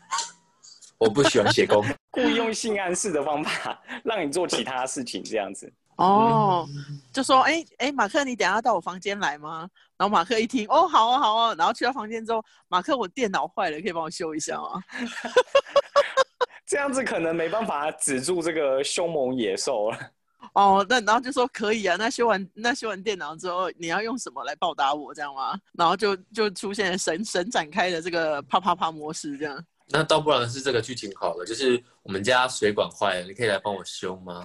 [0.99, 1.95] 我不喜欢写功课。
[2.11, 5.73] 故意用性暗示的方法让你做其他事情这样子。
[5.99, 6.65] 哦，
[7.13, 9.69] 就说哎哎，马克，你等下到我房间来吗？
[9.97, 14.81] 然后马克一听，哦，好啊好啊，然后去到房间之后，马克，我电脑坏了，可以帮我修一下吗？
[16.65, 19.99] 这样子可能没办法止住这个凶猛野兽了。
[20.53, 25.59] 哦，那然后就说可以啊，那修完那修完电脑之后，你要用什么来报答我，这样吗？
[25.73, 29.65] 然后就就出现神神展开的这个啪啪啪模式，这样。
[29.91, 34.45] 那倒不然是这个剧情好了，就是我们家水管坏了，你可以来帮我修吗？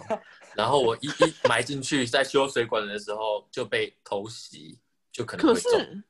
[0.56, 4.80] 然后我一一埋进去，在修水管的时候就被偷袭，
[5.12, 6.04] 就可能会中。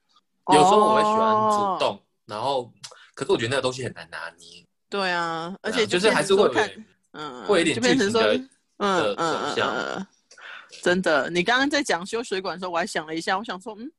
[0.50, 2.70] 有时候我会喜欢哦主动，然后
[3.16, 10.08] 可是我觉得那个东西很难拿捏，对啊，而且就是还是会有点，嗯，会有点就变成说，剧情的嗯嗯嗯嗯嗯，
[10.82, 11.30] 真的。
[11.30, 13.90] 你刚刚在讲修水管的时候，我还想了一下，我想说，嗯，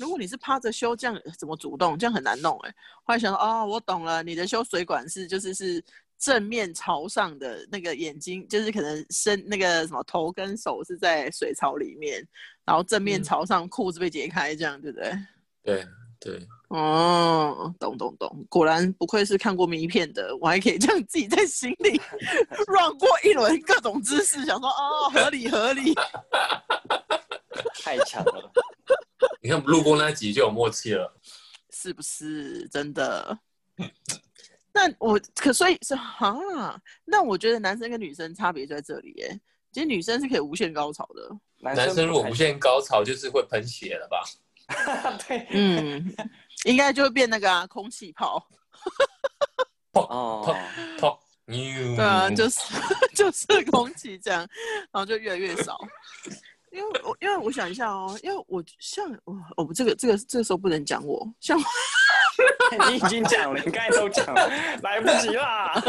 [0.00, 1.98] 如果你是趴着修，这样怎么主动？
[1.98, 2.74] 这样很难弄哎。
[3.04, 5.84] 后来想到，哦，我懂了，你的修水管是就是是
[6.18, 12.26] 正面朝上的那个眼睛，就是可能身那个什么头跟手是在水槽里面，
[12.64, 15.12] 然后正面嗯朝上，裤子被解开，这样对不对？
[15.62, 15.86] 对
[16.18, 22.00] 对，哦，懂懂懂，果然不愧是看过迷片的，我还可以这样自己在心里
[22.68, 25.94] run 过一轮各种姿势，想说哦，合理合理。
[27.82, 28.52] 太强了，
[29.40, 31.14] 你看我们录过那集就有默契了。
[31.70, 33.38] 是不是真的？
[34.72, 39.40] 那我可所以是哈，那我觉得男生跟女生差别就在这里耶。
[39.72, 44.22] 其实女生是可以无限高潮的，男男生如果无限高潮，就是会喷血了吧？
[45.26, 46.14] 对嗯，
[46.64, 48.44] 应该就会变那个啊，空气炮。
[49.94, 50.42] 哦，
[50.98, 52.60] 砰，对对啊，就是
[53.14, 54.40] 就是空气这样，
[54.92, 55.76] 然后就越来越少。
[56.70, 61.58] 因为我因为我想一下哦，因为我像我哦这个这个这个时候不能讲我，像
[62.88, 64.48] 你已经讲了，你刚才都讲了，
[64.82, 65.82] 来不及啦。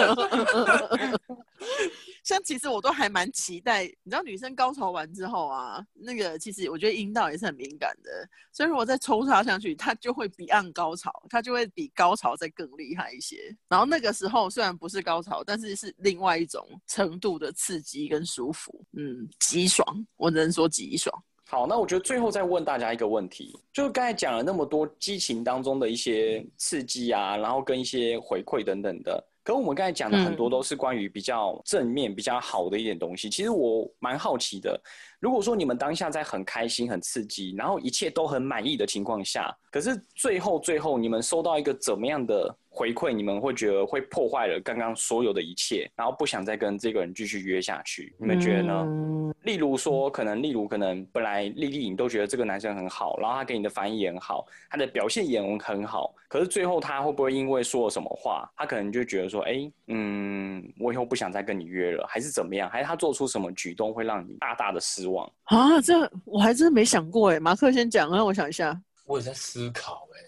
[2.23, 13.55] 像其实我都还蛮期待，你知道女生高潮完之后啊，那个其实我觉得阴道也是很敏感的，所以如果再抽插上去，它就会比按高潮，它就会比高潮再更厉害一些。
[13.67, 19.86] 然后那个时候虽然不是高潮，但是是另外一种程度的刺激跟舒服，嗯，极爽，
[20.17, 21.23] 我只能说极爽。
[21.47, 33.30] 好，那我觉得最后再问大家一个问题，就刚才讲了那么多激情当中的一些刺激啊，然后跟一些回馈等等的，可我们刚才讲的很多都是关于比较正面、比较好的一点东西。
[33.30, 34.80] 其实我蛮好奇的，
[35.19, 48.73] 如果说你们当下在很开心、很刺激，然后一切都很满意的情况下，可是最后最后你们收到一个怎么样的回馈，你们会觉得会破坏了刚刚所有的一切，然后不想再跟这个人继续约下去，你们觉得呢？
[48.88, 49.12] 嗯
[49.43, 62.69] 例如说，可能，例如可能，本来丽丽你都觉得这个男生很好，然后他给你的反应也很好，他的表现也很好，可是最后他会不会因为说了什么话，他可能就觉得说，哎，嗯，我以后不想再跟你约了，还是怎么样？
[62.69, 65.25] 还是他做出什么举动会让你大大的失望？
[65.45, 67.39] 啊，这我还真没想过哎。
[67.39, 68.79] 马克先讲，让我想一下。
[69.07, 70.19] 我也在思考哎、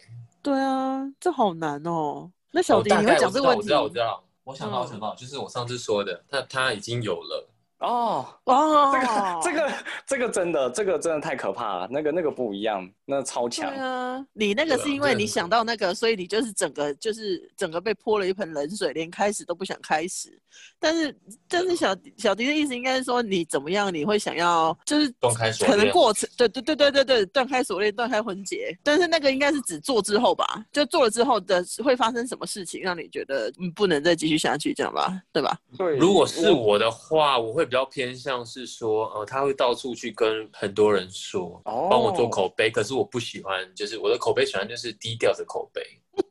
[0.42, 2.32] 对啊，这好难哦。
[2.56, 3.64] 那小哦迪，你会讲这个问题？
[3.64, 4.24] 我知道，我知道。
[4.44, 7.50] 我想到，嗯我想到，就是我上次说的，他他已经有了，
[7.84, 9.74] 哦，哦，这个这个
[10.08, 13.70] 这个真的，这个真的太可怕了，那个那个不一样，那个超对强。
[13.76, 20.40] 啊，你那个是因为你想到那个，所以你就是整个就是整个被泼了一盆冷水，连开始都不想开始。
[20.80, 21.16] 但是
[21.48, 28.74] 但是小小迪的意思应该是说，你怎么样，你会想要就是断开锁可能过程，对对对对对对，断开锁链，断开婚结。
[28.82, 35.58] 但是那个应该是只做之后吧，就做了之后的会发生什么事情，让你觉得嗯不能再继续下去，这样吧，对吧？
[35.78, 42.70] 对，如果是我的话，我会比较偏向是说，呃，他会到处去跟很多人说，哦帮我做口碑。
[42.72, 45.82] 可是我不喜欢，就是我的口碑喜欢就是低调的口碑。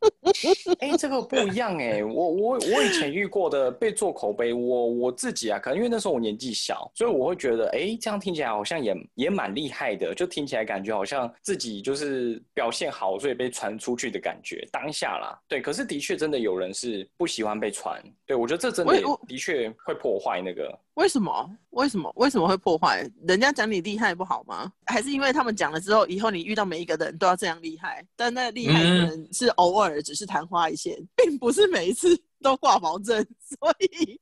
[0.80, 14.66] 哎、这个不一样哎、我我我以前遇过的被做口碑，我我自己啊，可能因为那时候我年纪小，所以我会觉得，哎、这样听起来好像也也蛮厉害的，就听起来感觉好像自己就是表现好，所以被传出去的感觉。
[14.72, 20.78] 当下啦，对，可是的确真的有人是不喜欢被传，对我觉得这真的的确会破坏那个。
[20.94, 21.50] 为什么？
[21.70, 22.12] 为什么？
[22.16, 23.08] 为什么会破坏？
[23.26, 24.70] 人家讲你厉害不好吗？
[24.86, 28.04] 还是因为他们讲了之后，以后你遇到每一个人都要这样厉害？
[28.14, 33.16] 但那厉害可嗯能是偶尔，只是昙花一现，并不是每一次都挂保证，
[33.60, 34.18] 所以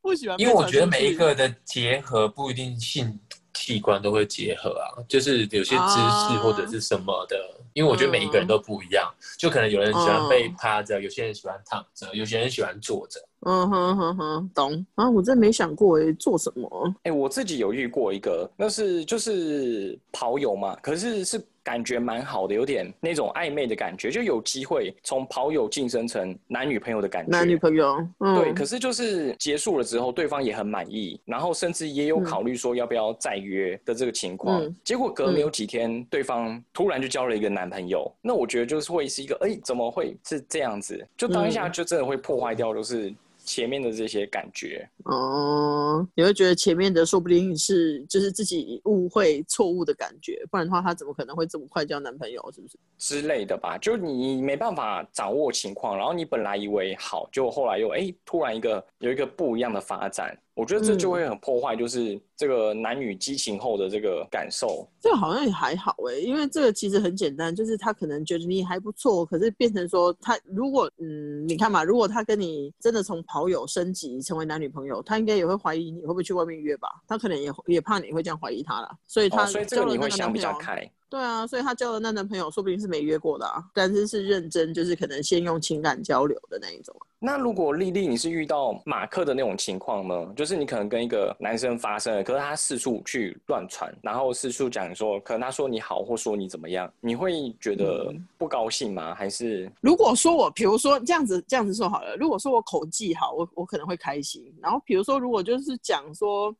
[0.00, 3.18] 不喜欢因为我觉得每一个的结合不一定性
[3.52, 7.36] 器官都会结合啊，就是有些姿势或者是什么的，
[7.74, 13.20] 因为我觉得每一个人都不一样，就可能有人喜欢被趴着，有些人喜欢躺着，有些人喜欢坐着。
[13.46, 15.08] 嗯哼哼哼，懂啊！
[15.08, 16.94] 我真没想过诶，做什么？
[17.04, 21.42] 哎，我自己有遇过一个，那是就是跑友嘛，可是是。
[21.62, 27.30] 感觉蛮好的，有点那种暧昧的感觉，就有机会从跑友晋升成男女朋友的感觉。
[27.30, 28.52] 男女朋友，对。
[28.52, 34.62] 可是就是结束了之后，对方也很满意，然后甚至也有考虑说要不要再约的这个情况。
[34.84, 38.10] 结果隔没有几天，对方突然就交了一个男朋友。
[38.20, 41.06] 那我觉得就是会是一个，哎，怎么会是这样子？
[41.16, 43.12] 就当下就真的会破坏掉，就是。
[43.50, 52.40] 前面的这些感觉哦，你会觉得前面的说不定是就是自己误会错误的感觉，不然的话他怎么可能会这么快交男朋友？
[52.54, 53.76] 是不是之类的吧？
[53.76, 60.38] 就你没办法掌握情况，然后你本来以为好，就后来又哎突然一个有一个不一样的发展。
[60.60, 64.86] 我觉得这就会很破坏，就是这个男女激情后的这个感受。
[65.00, 76.88] 这个好像也还好哎，因为这个其实很简单，就是他可能觉得你还不错，可是变成说他如果嗯，你看嘛，如果他跟你真的从跑友升级成为男女朋友，他应该也会怀疑你会不会去外面约吧？
[77.08, 80.86] 他可能也也怕你会这样怀疑他了，所以他所以这个你会想比较开。
[81.10, 86.94] 对啊，所以他交的那男朋友说不定是没约过的啊，但是是认真，就是可能先用情感交流的那一种。
[87.18, 90.32] 那如果丽丽你是遇到马克的那种情况呢？
[90.36, 99.12] 就是你可能跟一个男生发生了，可是他四处去乱传，然后四处讲说，可能他说你好或说你怎么样，你会觉得不高兴吗？
[99.12, 104.42] 还是如果说我，比如说这样子这样子说好了，如果说我口技好，我我可能会开心。
[104.62, 106.54] 然后比如说如果就是讲说。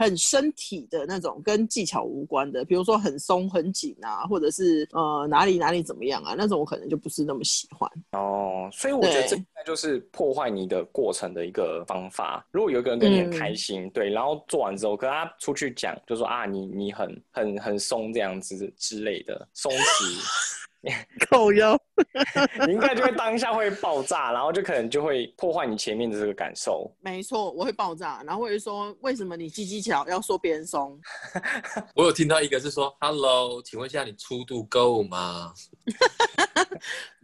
[0.00, 8.66] 很身体的那种，跟技巧无关的，比如说很松很紧啊，或者是呃哪里哪里怎么样啊，那种我可能就不是那么喜欢哦。
[8.72, 12.42] 所以我觉得这应该就是破坏你的过程的一个方法。
[12.50, 20.49] 如果有一个人跟你很开心，对，然后做完之后跟他出去讲，就说啊你你很很很松这样子之类的松弛。
[21.28, 21.78] 扣腰，
[22.66, 26.90] 你应该就会当下会爆炸，然后就可能就会破坏你前面的这个感受。
[27.00, 30.98] 没错，我会爆炸，然后我就说为什么你鸡鸡巧要说别人松？
[31.94, 35.52] 我有听到一个是说，Hello，请问一下你粗度够吗？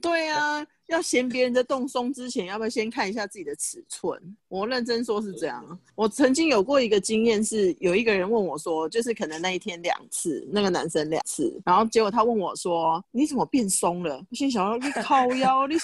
[0.03, 0.67] 对啊。
[0.89, 4.21] 要嫌别人的洞松之前，要不要先看一下自己的尺寸？
[4.49, 5.79] 我认真说是这样。
[5.97, 15.75] 我曾经有过一个经验，是有一个人问我说，就是可能那一天两次，那个男生两次，然后结果他问我说：“你怎么变松了？”我心想：“你靠腰，你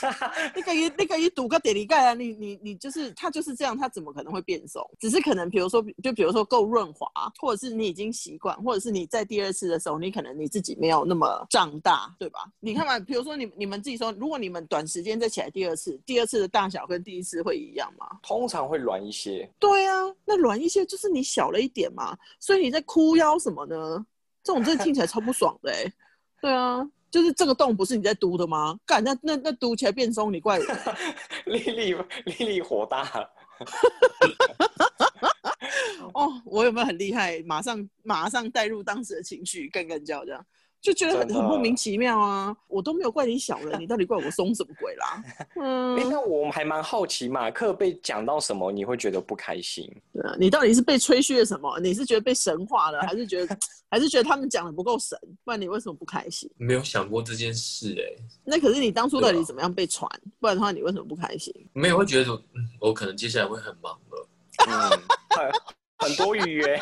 [0.54, 2.14] 你可以你可以堵个点力盖啊！
[2.14, 4.88] 你你你就是他就是这样，他怎么可能会变松？
[5.00, 7.08] 只是可能比如说就比如说够润滑，
[7.40, 12.40] 或者是你已经习惯，或者是你在第二次的时候，你可能你自己没有那么胀大，对吧？
[12.60, 14.86] 你看嘛，比如说你你们自己说，如果你们短。
[14.92, 18.06] 时间再起来第二次，第二次的大小跟第一次会一样吗？
[18.22, 19.48] 通常会软一些。
[19.58, 19.94] 对啊，
[20.26, 24.04] 那软一些就是你小了一点嘛，所以你在哭腰什么呢？
[24.42, 25.90] 这种真的听起来超不爽的哎。
[26.42, 28.78] 对啊，就是这个洞不是你在嘟的吗？
[28.84, 30.64] 干，那那那嘟起来变松，你怪我。
[31.46, 31.94] 丽丽
[32.26, 33.08] 丽丽火大。
[36.12, 37.42] 哦，我有没有很厉害？
[37.46, 40.44] 马上马上带入当时的情绪，干干叫这样。
[40.82, 42.54] 就觉得很很莫名其妙啊！
[42.66, 45.24] 我都没有怪你小人，你到底怪我松什么鬼啦？
[45.54, 49.88] 嗯，那我还蛮好奇，马克被讲到什么你会觉得不开心？
[50.12, 51.78] 对啊，你到底是被吹嘘了什么？
[51.78, 53.56] 你是觉得被神化了，还是觉得
[53.92, 55.16] 还是觉得他们讲的不够神？
[55.44, 56.50] 不然你为什么不开心？
[56.56, 58.24] 没有想过这件事哎。
[58.44, 60.10] 那可是你当初到底怎么样被传？
[60.40, 61.54] 不然的话你为什么不开心？
[61.74, 64.28] 没有会觉得嗯，我可能接下来会很忙了。
[64.66, 65.52] 嗯，
[65.98, 66.80] 很多预约。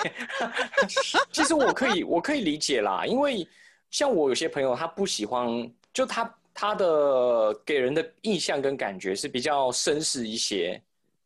[1.30, 3.46] 其实我可以我可以理解啦，因为。
[3.90, 5.48] 像我有些朋友，他不喜欢，
[5.92, 10.80] 就他他的给人的印象跟感觉是比较绅士一些，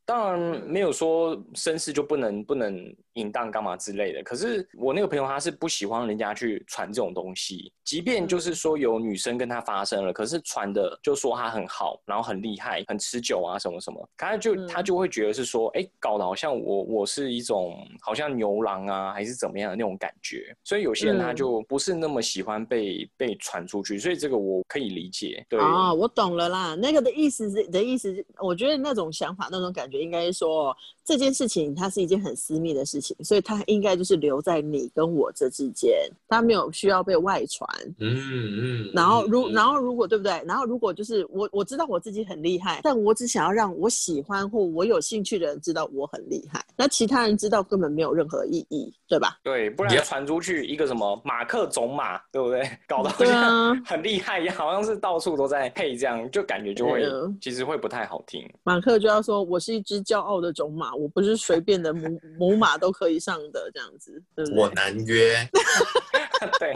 [0.04, 2.94] 当然没有说绅士就不能不能。
[3.14, 4.22] 淫荡干嘛之类的？
[4.22, 20.54] 可是我那个朋友他是不喜欢人家去传这种东西，即便就是说有女生跟他发生了，可是传的就说他很好，然后很厉害，很持久啊什么什么，他就他就会觉得是说，哎，搞得好像我我是一种好像牛郎啊，还是怎么样的那种感觉。
[20.64, 25.44] 所以有些人他就不是那么喜欢被被传出去，所以这个我可以理解。
[25.48, 33.16] 对啊，我懂了啦，那个的意思是的意思，我觉得那种想法那种感觉应该是说这件事情它是一件很私密的事情。
[33.22, 37.68] 所以它应该就是留在你跟我这之间，它没有需要被外传。
[37.98, 38.90] 嗯嗯。
[38.94, 40.42] 然后如然后如果对不对？
[40.46, 49.38] 然后如果就是我我知道我自己很厉害，但我只想要让我喜欢或我有兴趣的人知道我很厉害，那其他人知道根本没有任何意义，对吧？
[49.42, 52.68] 对，不然传出去一个什么马克种马，对不对？
[52.86, 57.02] 搞得好像很厉害一样，好像是到处都在配这样，就感觉就会
[57.40, 58.42] 其实会不太好听。
[58.62, 64.60] 马克就要说我是一只骄傲的种马，嘛，我不是随便的母母马都可以上的这样子，对不对？
[64.60, 65.36] 我难约。
[66.58, 66.74] 对，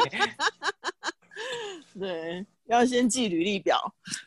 [1.99, 3.81] 对，要先记履历表。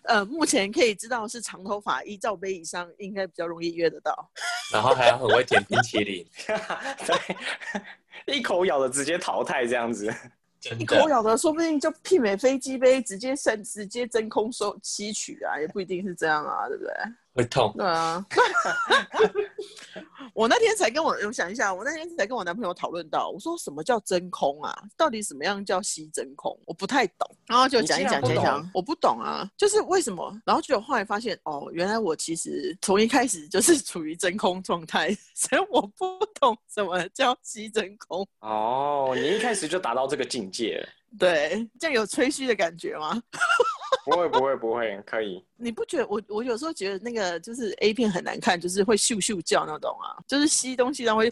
[0.04, 4.32] 呃，目前可以知道是长头发，一罩杯以上应该比较容易约得到。
[4.72, 6.26] 然后还要很会舔冰淇淋，
[7.06, 10.14] 对，一口咬的直接淘汰这样子。
[10.78, 11.10] 一口。
[11.10, 16.94] 咬的，说不定就媲美飞机杯，直接升直接真空收吸取啊，也不一定是这样啊，对不对？
[17.34, 17.74] 会痛。
[17.78, 18.26] 对啊，
[20.34, 24.74] 我那天才跟我我想一下，我那天才跟我男朋友讨论到，我说什么叫真空啊？
[24.98, 26.58] 到底什么样叫吸真空？
[26.66, 30.32] 我不太懂，然后就讲一讲讲一讲，我不懂啊，就是为什么？
[30.46, 36.06] 然后就后来发现，哦，原来我其实从一开始就是处于真空状态， 所以我不
[36.40, 38.28] 懂什么叫吸真空。
[38.40, 40.90] 哦，你一开始就达到这个境界了？
[41.20, 43.22] 对，这样有吹嘘的感觉吗？
[44.06, 45.46] 不会，不会，不会，可以。
[45.58, 51.30] 你不觉得我我有时候觉得那个就是 A 片很难看，就是会咻咻叫那种啊，就是吸东西然后会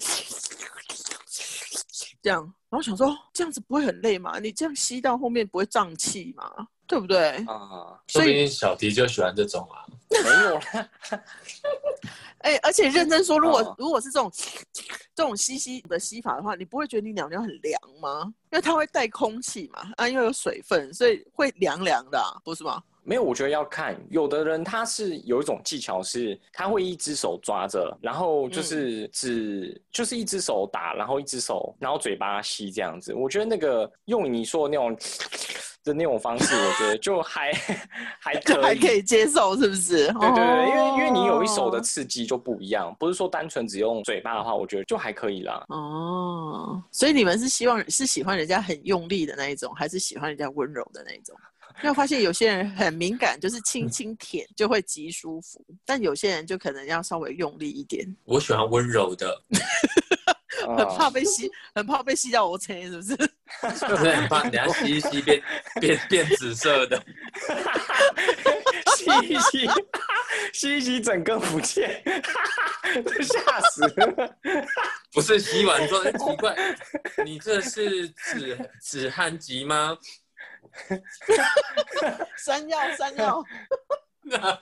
[2.21, 4.37] 这样，然后想说这样子不会很累吗？
[4.39, 6.67] 你这样吸到后面不会胀气吗？
[6.85, 7.37] 对不对？
[7.47, 9.85] 啊、说不所以定小迪就喜欢这种啊。
[10.23, 10.89] 没有了。
[12.39, 14.31] 哎、而且认真说，如果、哦如果是这种
[15.13, 18.33] 这种吸吸的吸法的话，你不会觉得你鸟鸟很凉吗？
[18.51, 22.81] 因为它会带空气嘛，啊，因为有水分，所以会凉凉的、啊，不是吗？
[23.03, 33.13] 没有，我觉得要看，有的人他是有一种技巧是，他会一只手抓着，然后就是只、就是一只手打，然后一只手，然后嘴巴吸这样子。
[33.13, 34.95] 我觉得那个用你说的那种
[35.89, 37.51] 的那种方式，我觉得就还
[38.19, 40.07] 还可以，还可以接受，是不是？
[40.13, 45.65] 对对对，因为因为你有一手的哦刺激就不一样，不是说单纯只用嘴巴的话，我觉得就还可以啦。
[45.69, 51.35] 哦，所以你们是希望是喜欢人家很用力的那一种，还是喜欢人家温柔的那一种？
[51.77, 59.41] 因为我发现有些人很敏感，就是轻轻舔就会极舒服，但有些人就可能要稍微用力一点，我喜欢温柔的，
[60.77, 63.15] 很怕啊被吸，很怕被吸掉我车，是不是？
[63.87, 65.41] 就是很怕等下吸一吸变
[65.79, 67.01] 变变紫色的。
[68.97, 69.69] 吸一吸，
[70.53, 72.03] 吸一吸，整个不见，
[73.21, 74.35] 吓死了。
[75.13, 76.55] 不是吸完之后，哎奇怪，
[77.23, 79.97] 你这是止止汗剂吗？
[82.37, 83.43] 山药，山药。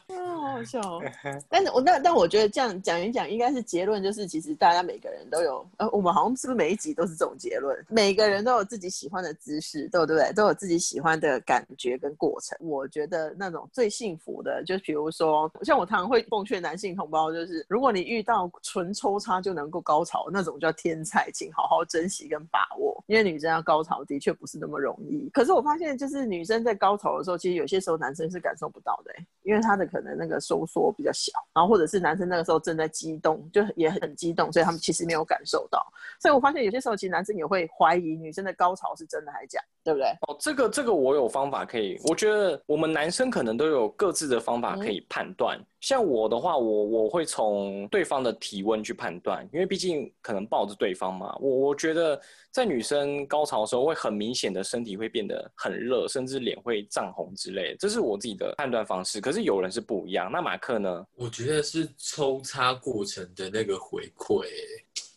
[0.57, 1.01] 啊，好好笑哦！
[1.49, 7.77] 但是我那但我觉得这样讲一讲，应该是结论，就是其实大家每个人都有，呃，我们好像是不是每一集都是这种结论？
[7.89, 10.31] 每个人都有自己喜欢的姿势，对不对？
[10.33, 12.57] 都有自己喜欢的感觉跟过程。
[12.61, 25.29] 我觉得那种最幸福的，就比如说，像我常常会奉劝男性同胞，就是如果你遇到纯抽插就能够高潮那种叫天才，请好好珍惜跟把握，因为女生要高潮的确不是那么容易。
[25.33, 35.85] 可是我发现，就是女生在高潮的时候，其实有些时候男生是感受不到的、欸，因为他的可能那个收缩比较小，然后或者是男生那个时候正在激动，就也很激动，所以他们其实没有感受到。
[36.21, 40.07] 所以我发现有些时候其实男生也会怀疑女生的高潮是真的还是假的，对不对？
[40.27, 45.57] 哦，这个这个我有方法可以，我觉得我们男生可能都有各自的方法可以判断。
[45.79, 51.33] 像我的话，我我会从对方的体温去判断，因为毕竟可能抱着对方嘛。
[51.39, 52.19] 我我觉得
[52.51, 59.21] 在女生高潮的时候，会很明显的身体会变得很热，甚至脸会涨红之类的，这是我自己的判断方式。
[59.21, 60.29] 可是有人是不一样。
[60.29, 61.05] 那马克呢？
[61.15, 64.47] 我觉得是抽插过程的那个回馈，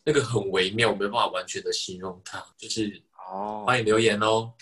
[0.05, 2.41] 那个很微妙，我没办法完全的形容它。
[2.57, 3.64] 就是哦。
[3.66, 4.53] 欢迎留言哦，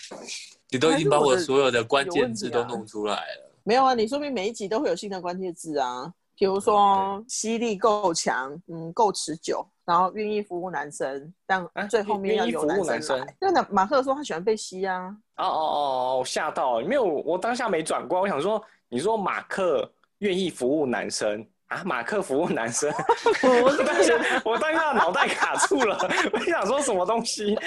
[0.69, 3.51] 你都已经把我所有的关键字都弄出来了。
[3.63, 13.35] 没有啊，你说明每一集都会有新的关键字啊，比如说吸力够强，嗯，够持久，然后愿意服务男生，但啊最后面要有愿意服务男男生生来。
[13.41, 21.83] 因为那马克说他喜欢被吸啊，哦哦哦，我吓到了，没有，我当下没转过来，我想说，你说马克愿意服务男生啊？
[21.85, 22.91] 马克服务男生，
[23.63, 24.13] 我当下
[24.45, 25.97] 我当下脑袋卡住了，
[26.33, 27.57] 我想说什么东西，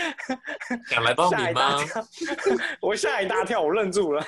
[0.88, 2.02] 想来报吓一大名吗？
[2.80, 4.24] 我吓一大跳，我愣住了。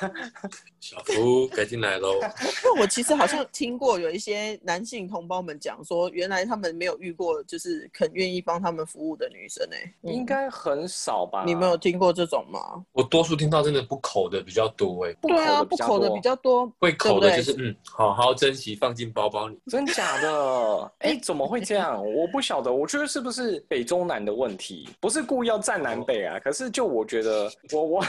[0.81, 2.19] 小福该进来喽。
[2.63, 9.95] 那我其实好像听过有一些男性同胞们讲说，原来他们没有遇过就是肯愿意帮他们服务的女生呢、欸。
[10.13, 11.45] 应该很少吧？
[11.47, 12.61] 你没有听过这种吗？
[12.93, 19.59] 我多数听到真的不口的比较多哎，不对啊，不口的比较多，会口的就是嗯，好好珍惜，放进包包里。
[19.71, 20.93] 真假的？
[20.99, 21.97] 哎，怎么会这样？
[22.15, 24.89] 我不晓得，我觉得是不是北中南的问题？
[25.01, 28.05] 不是故意要站南北啊，可是就我觉得，我我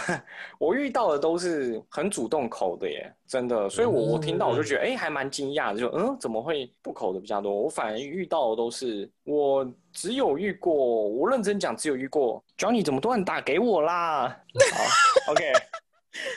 [0.60, 3.70] 我遇到的都是很主动口的耶，真的。
[3.70, 7.52] 所以我我听到我就觉得，哎，还蛮惊讶的，就嗯，怎么会不口的比较多？
[7.54, 14.28] 我反而遇到的都是我只有遇过，我认真讲，只有遇过 Johnny 怎么突然打给我啦？
[14.74, 15.54] 好，OK，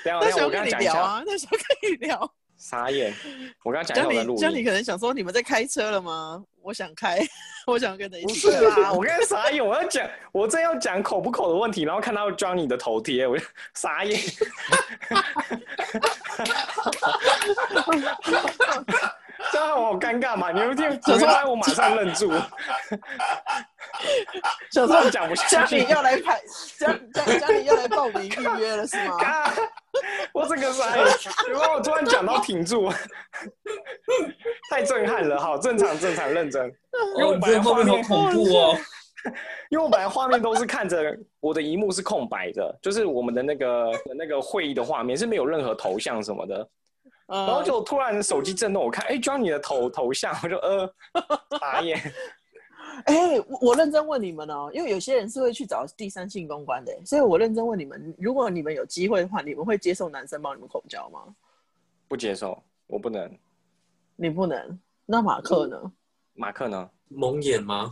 [0.05, 0.93] 等下等下， 我跟他讲一下。
[0.93, 2.33] 聊啊，那时候跟你聊。
[2.59, 3.15] 傻眼！
[3.65, 6.45] 我刚刚讲江要在录你可能想说你们在开车了吗？
[6.61, 7.19] 我想开，
[7.67, 13.45] 我想跟你一不是啦，我刚才傻眼，我要讲，我正要讲口不口的问题，然后看到 Johnny 的头贴，我就
[13.75, 14.21] 傻眼。
[19.53, 20.51] 这样好尴尬嘛？
[20.53, 22.31] 你们听，想说你们让我马上愣住，
[24.71, 25.93] 想说突然讲不下去家里。
[25.93, 26.41] 要来排，
[26.79, 29.17] 江江江你要来报名预约了是吗？
[29.25, 29.53] 啊！
[30.33, 31.05] 我整个傻眼，
[31.51, 32.91] 然后我突然讲到停住，
[34.71, 35.39] 太震撼了。
[35.39, 36.67] 好，正常正常认真，
[37.17, 38.77] 因为我哦，本来画面面好恐怖哦。
[39.69, 46.67] 因为我本来画面都是看着我的荧幕是空白的，就是我们的那个那个会议的画面是没有任何头像什么的，
[47.29, 50.91] 然然后就突然手机震动，我看哎，Johnny 的头头像，我就呃
[51.61, 52.01] 傻眼。
[53.05, 61.21] 哎、我我认真问你们哦，因为有些人是会去找第三性公关的，所以我认真问你们，如果你们有机会的话，你们会接受男生帮你们口交吗？
[62.09, 63.31] 不接受，我不能。
[64.17, 64.79] 你不能。
[65.07, 65.81] 那马克呢？
[66.35, 66.91] 马克呢？
[67.09, 67.91] 蒙眼吗？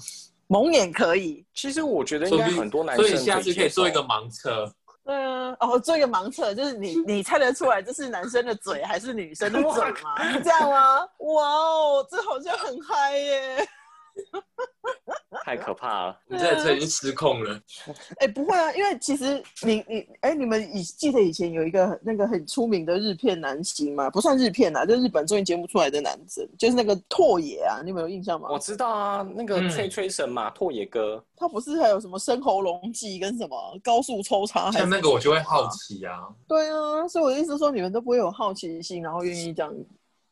[0.48, 1.44] 蒙眼可以。
[1.54, 4.72] 其实我觉得应该很多男生所以下次可以做一个盲测，
[5.06, 10.32] 嗯，哦，做一个盲测，就是你你猜得出来这是男生的嘴还是女生的嘴吗？
[10.32, 11.00] 是这样吗？
[11.18, 13.68] 哇哦，这好像很嗨耶！
[15.44, 16.20] 太可怕了。
[16.26, 17.60] 你在这已经失控了。
[18.18, 24.10] 哎、不会啊，因为其实你你哎、你们以记得以前有一个那个很出名的日片男星吗？
[24.10, 28.48] 不算日片啊，就日本综艺节目出来的男生，就是那个拓野啊，你们有印象吗？
[28.50, 34.72] 我知道啊，那个嗯吹吹神嘛，拓野哥，他不是还有什么生喉咙技跟什么高速抽插？
[34.72, 39.72] 像那个我就会好奇啊，对啊，所以我的意思说，你们都不会有好奇心，然后愿意这样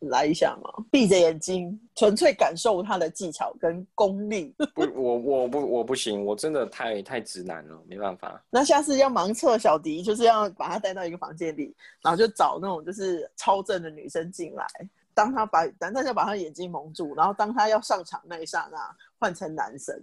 [0.09, 0.71] 来一下吗？
[0.91, 4.55] 闭着眼睛，纯粹感受他的技巧跟功力。
[4.75, 8.43] 不，我我不我不行，我真的太太直男了，没办法。
[8.51, 14.67] 那下次要盲测小迪，就是要把他带到一个房间里，然后就找那种就是超正的女生进来。
[15.15, 18.79] 当他把男生要把他眼睛蒙住，然后当他要上场那一刹那，
[19.19, 19.95] 换成男生。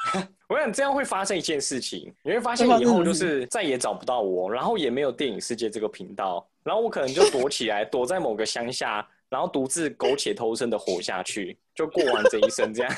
[0.48, 12.92] 我想这样会发生一件事情，你会发现以后就是再也找不到我，然后也没有电影世界这个频道，然后我可能就躲起来，躲在某个乡下，然后独自苟且偷生的活下去，就过完这一生这样。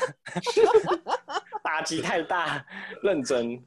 [1.63, 2.65] 打击太大，
[3.01, 3.61] 认真。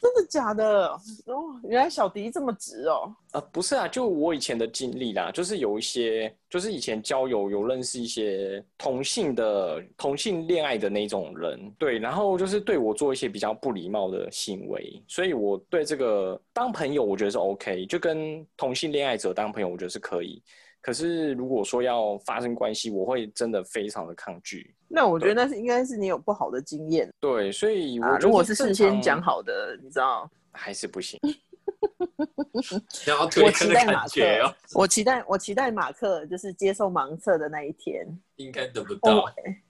[0.00, 0.88] 真的假的？
[1.26, 3.14] 哦，原来小迪这么直哦。
[3.32, 20.42] 呃，不是啊，就我以前的经历啦，就是有一些，就是以前交友有认识一些同性的同性恋爱的那种人，对，然后就是对我做一些比较不礼貌的行为，所以我对这个当朋友我觉得是 OK，就跟同性恋爱者当朋友我觉得是可以，
[20.80, 24.74] 可是如果说要发生关系，我会真的非常的抗拒。
[24.88, 28.18] 那我觉得那是应该是你有不好的经验对，所以我啊。
[28.18, 31.18] 如果是事先讲好的，你知道，还是不行。
[33.06, 38.06] 要推我坑的感期待马克觉哦，，我期待我期待马克就是接受盲测的那一天。
[38.36, 39.24] 应该得不哦到。，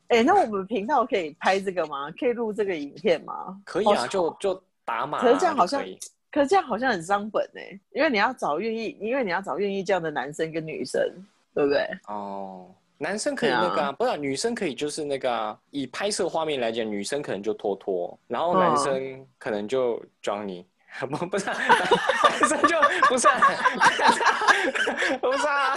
[0.09, 2.11] 哎、那我们频道可以拍这个吗？
[2.19, 3.61] 可以录这个影片吗？
[3.65, 5.91] 可以啊，就就打码啊、可是这样好像就
[6.31, 11.01] 可是这样好像很伤本哎、因为你要找愿意，因为你要找愿意这样的男生跟女生，
[11.55, 11.89] 对不对？
[12.07, 12.67] 哦，
[12.99, 15.59] 男生可以那个啊，不是、女生可以就是那个啊。
[15.71, 20.65] 以拍摄画面来讲，女生可能就拖拖，然后男生可能就 Johnny，
[21.11, 22.77] 不不是、啊， 男生就
[23.09, 23.41] 不是、啊，
[25.21, 25.75] 不是啊，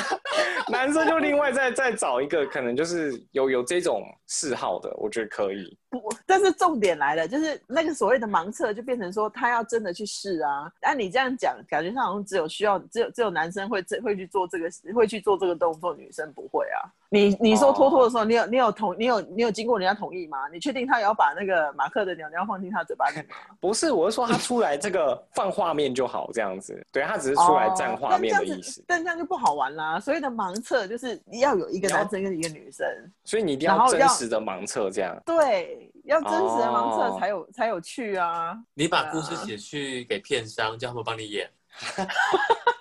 [0.70, 5.78] 男生就另外再再找一个，可能就是有有这种嗜好的，我觉得可以。
[5.90, 10.72] 不，但是重点来了，就是那个所谓的盲测，就变成说他要真的去试啊。
[10.82, 16.82] 按你这样讲，感觉上好像只有需要，只有只有男生会会去做这个，会去做这个动作，女生不会啊。
[17.14, 20.48] 你你说托托的时候，你有你有同你有你有经过人家同意吗？
[20.52, 23.36] 你确定他也要把那个马克的鸟鸟放进他嘴巴里吗？
[23.62, 26.84] 不是，我是说他出来这个放画面就好，这样子。
[26.92, 30.00] 对他只是出来占画面的意思，哦但这样就不好玩啦。
[30.00, 32.88] 所谓的盲测就是要有一个男生跟一个女生，
[33.24, 35.16] 所以你一定要真实的盲测这样。
[35.24, 38.58] 对，要真实的盲测哦才有、才有趣啊。
[38.74, 41.48] 你把故事写去给片商，叫他们帮你演。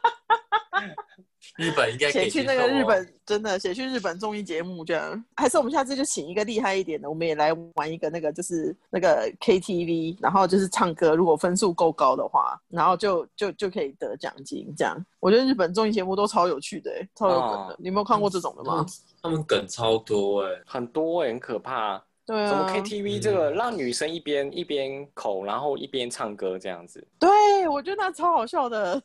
[1.62, 14.96] 日本应该可以写去那个日本，真的写去日本综艺节目这样，还是我们下次就请一个厉害一点的，我们也来玩一个那个就是那个 KTV，然后就是唱歌，如果分数够高的话，然后就就就可以得奖金这样。
[15.20, 17.56] 我觉得日本综艺节目都超有趣的、欸，超有梗的。
[17.56, 18.84] 哦你有没有看过这种的吗
[19.22, 19.42] 他们？
[19.44, 22.02] 梗超多哎、很多哎、很可怕。
[22.24, 27.04] 对什么啊，KTV 这个让女生一边一边口，然后一边唱歌这样子。
[27.18, 29.02] 对我觉得那超好笑的，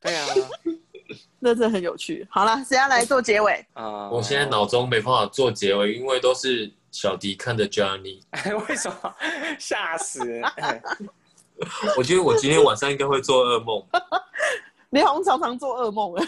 [0.00, 0.26] 对啊，
[1.40, 2.26] 那真的很有趣。
[2.30, 3.64] 好了，谁要来做结尾？
[3.74, 8.20] 啊、我现在脑中没办法做结尾，因为都是小迪看着 Johnny。
[8.68, 9.14] 为什么
[9.58, 10.40] 吓死？
[10.56, 10.82] 哎
[11.96, 13.84] 我觉得我今天晚上应该会做噩梦。
[14.88, 16.26] 你好像常常做噩梦哎。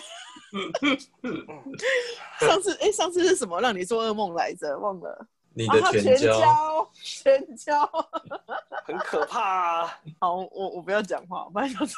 [2.40, 4.78] 上次哎、上次是什么让你做噩梦来着？
[4.78, 5.26] 忘了。
[5.54, 7.90] 你的啊全交，全交。
[8.84, 9.98] 很可怕、啊。
[10.20, 11.96] 好，我我不要讲话，我本来想说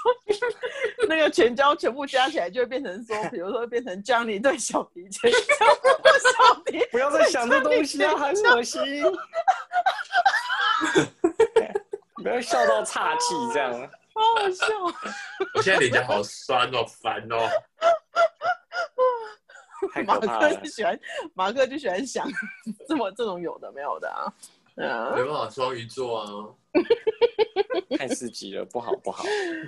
[1.09, 8.82] 那个全交全部加起来就会变成说，比如说变成 Johnny 对小迪，全交小迪不要再想这东西啊，很恶心。
[12.16, 13.72] 不要笑到岔气这样。
[14.14, 14.66] 好好笑。
[15.55, 17.48] 我现在脸颊好酸哦，烦哦。
[20.07, 20.64] 马克就。
[20.66, 21.01] 喜欢，
[21.35, 22.26] 马克就喜欢想
[22.89, 24.32] 这么这种有的没有的啊。
[24.76, 26.26] 没，办法，双鱼座啊。
[27.97, 29.24] 太刺激了，不好不好。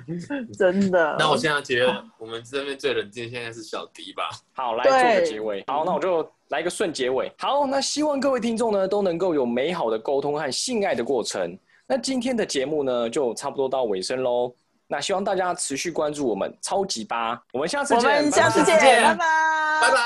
[0.58, 1.14] 真的。
[1.16, 4.30] 那我现在觉得我们这边最冷静，现在是小迪吧。
[4.52, 5.64] 好，来对做个结尾。
[5.68, 7.32] 好，那我就来一个顺结尾。
[7.38, 11.56] 好，那希望各位听众呢都能够有美好的沟通和性爱的过程。
[11.86, 14.52] 那今天的节目呢就差不多到尾声喽。
[14.88, 19.90] 那希望大家持续关注我们超级吧，我们下次我见，们下次见，拜拜拜拜，拜。
[19.90, 19.98] 拜。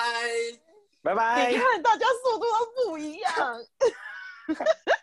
[1.03, 1.59] 拜拜你。
[1.59, 3.33] 看，大家速度都不一样。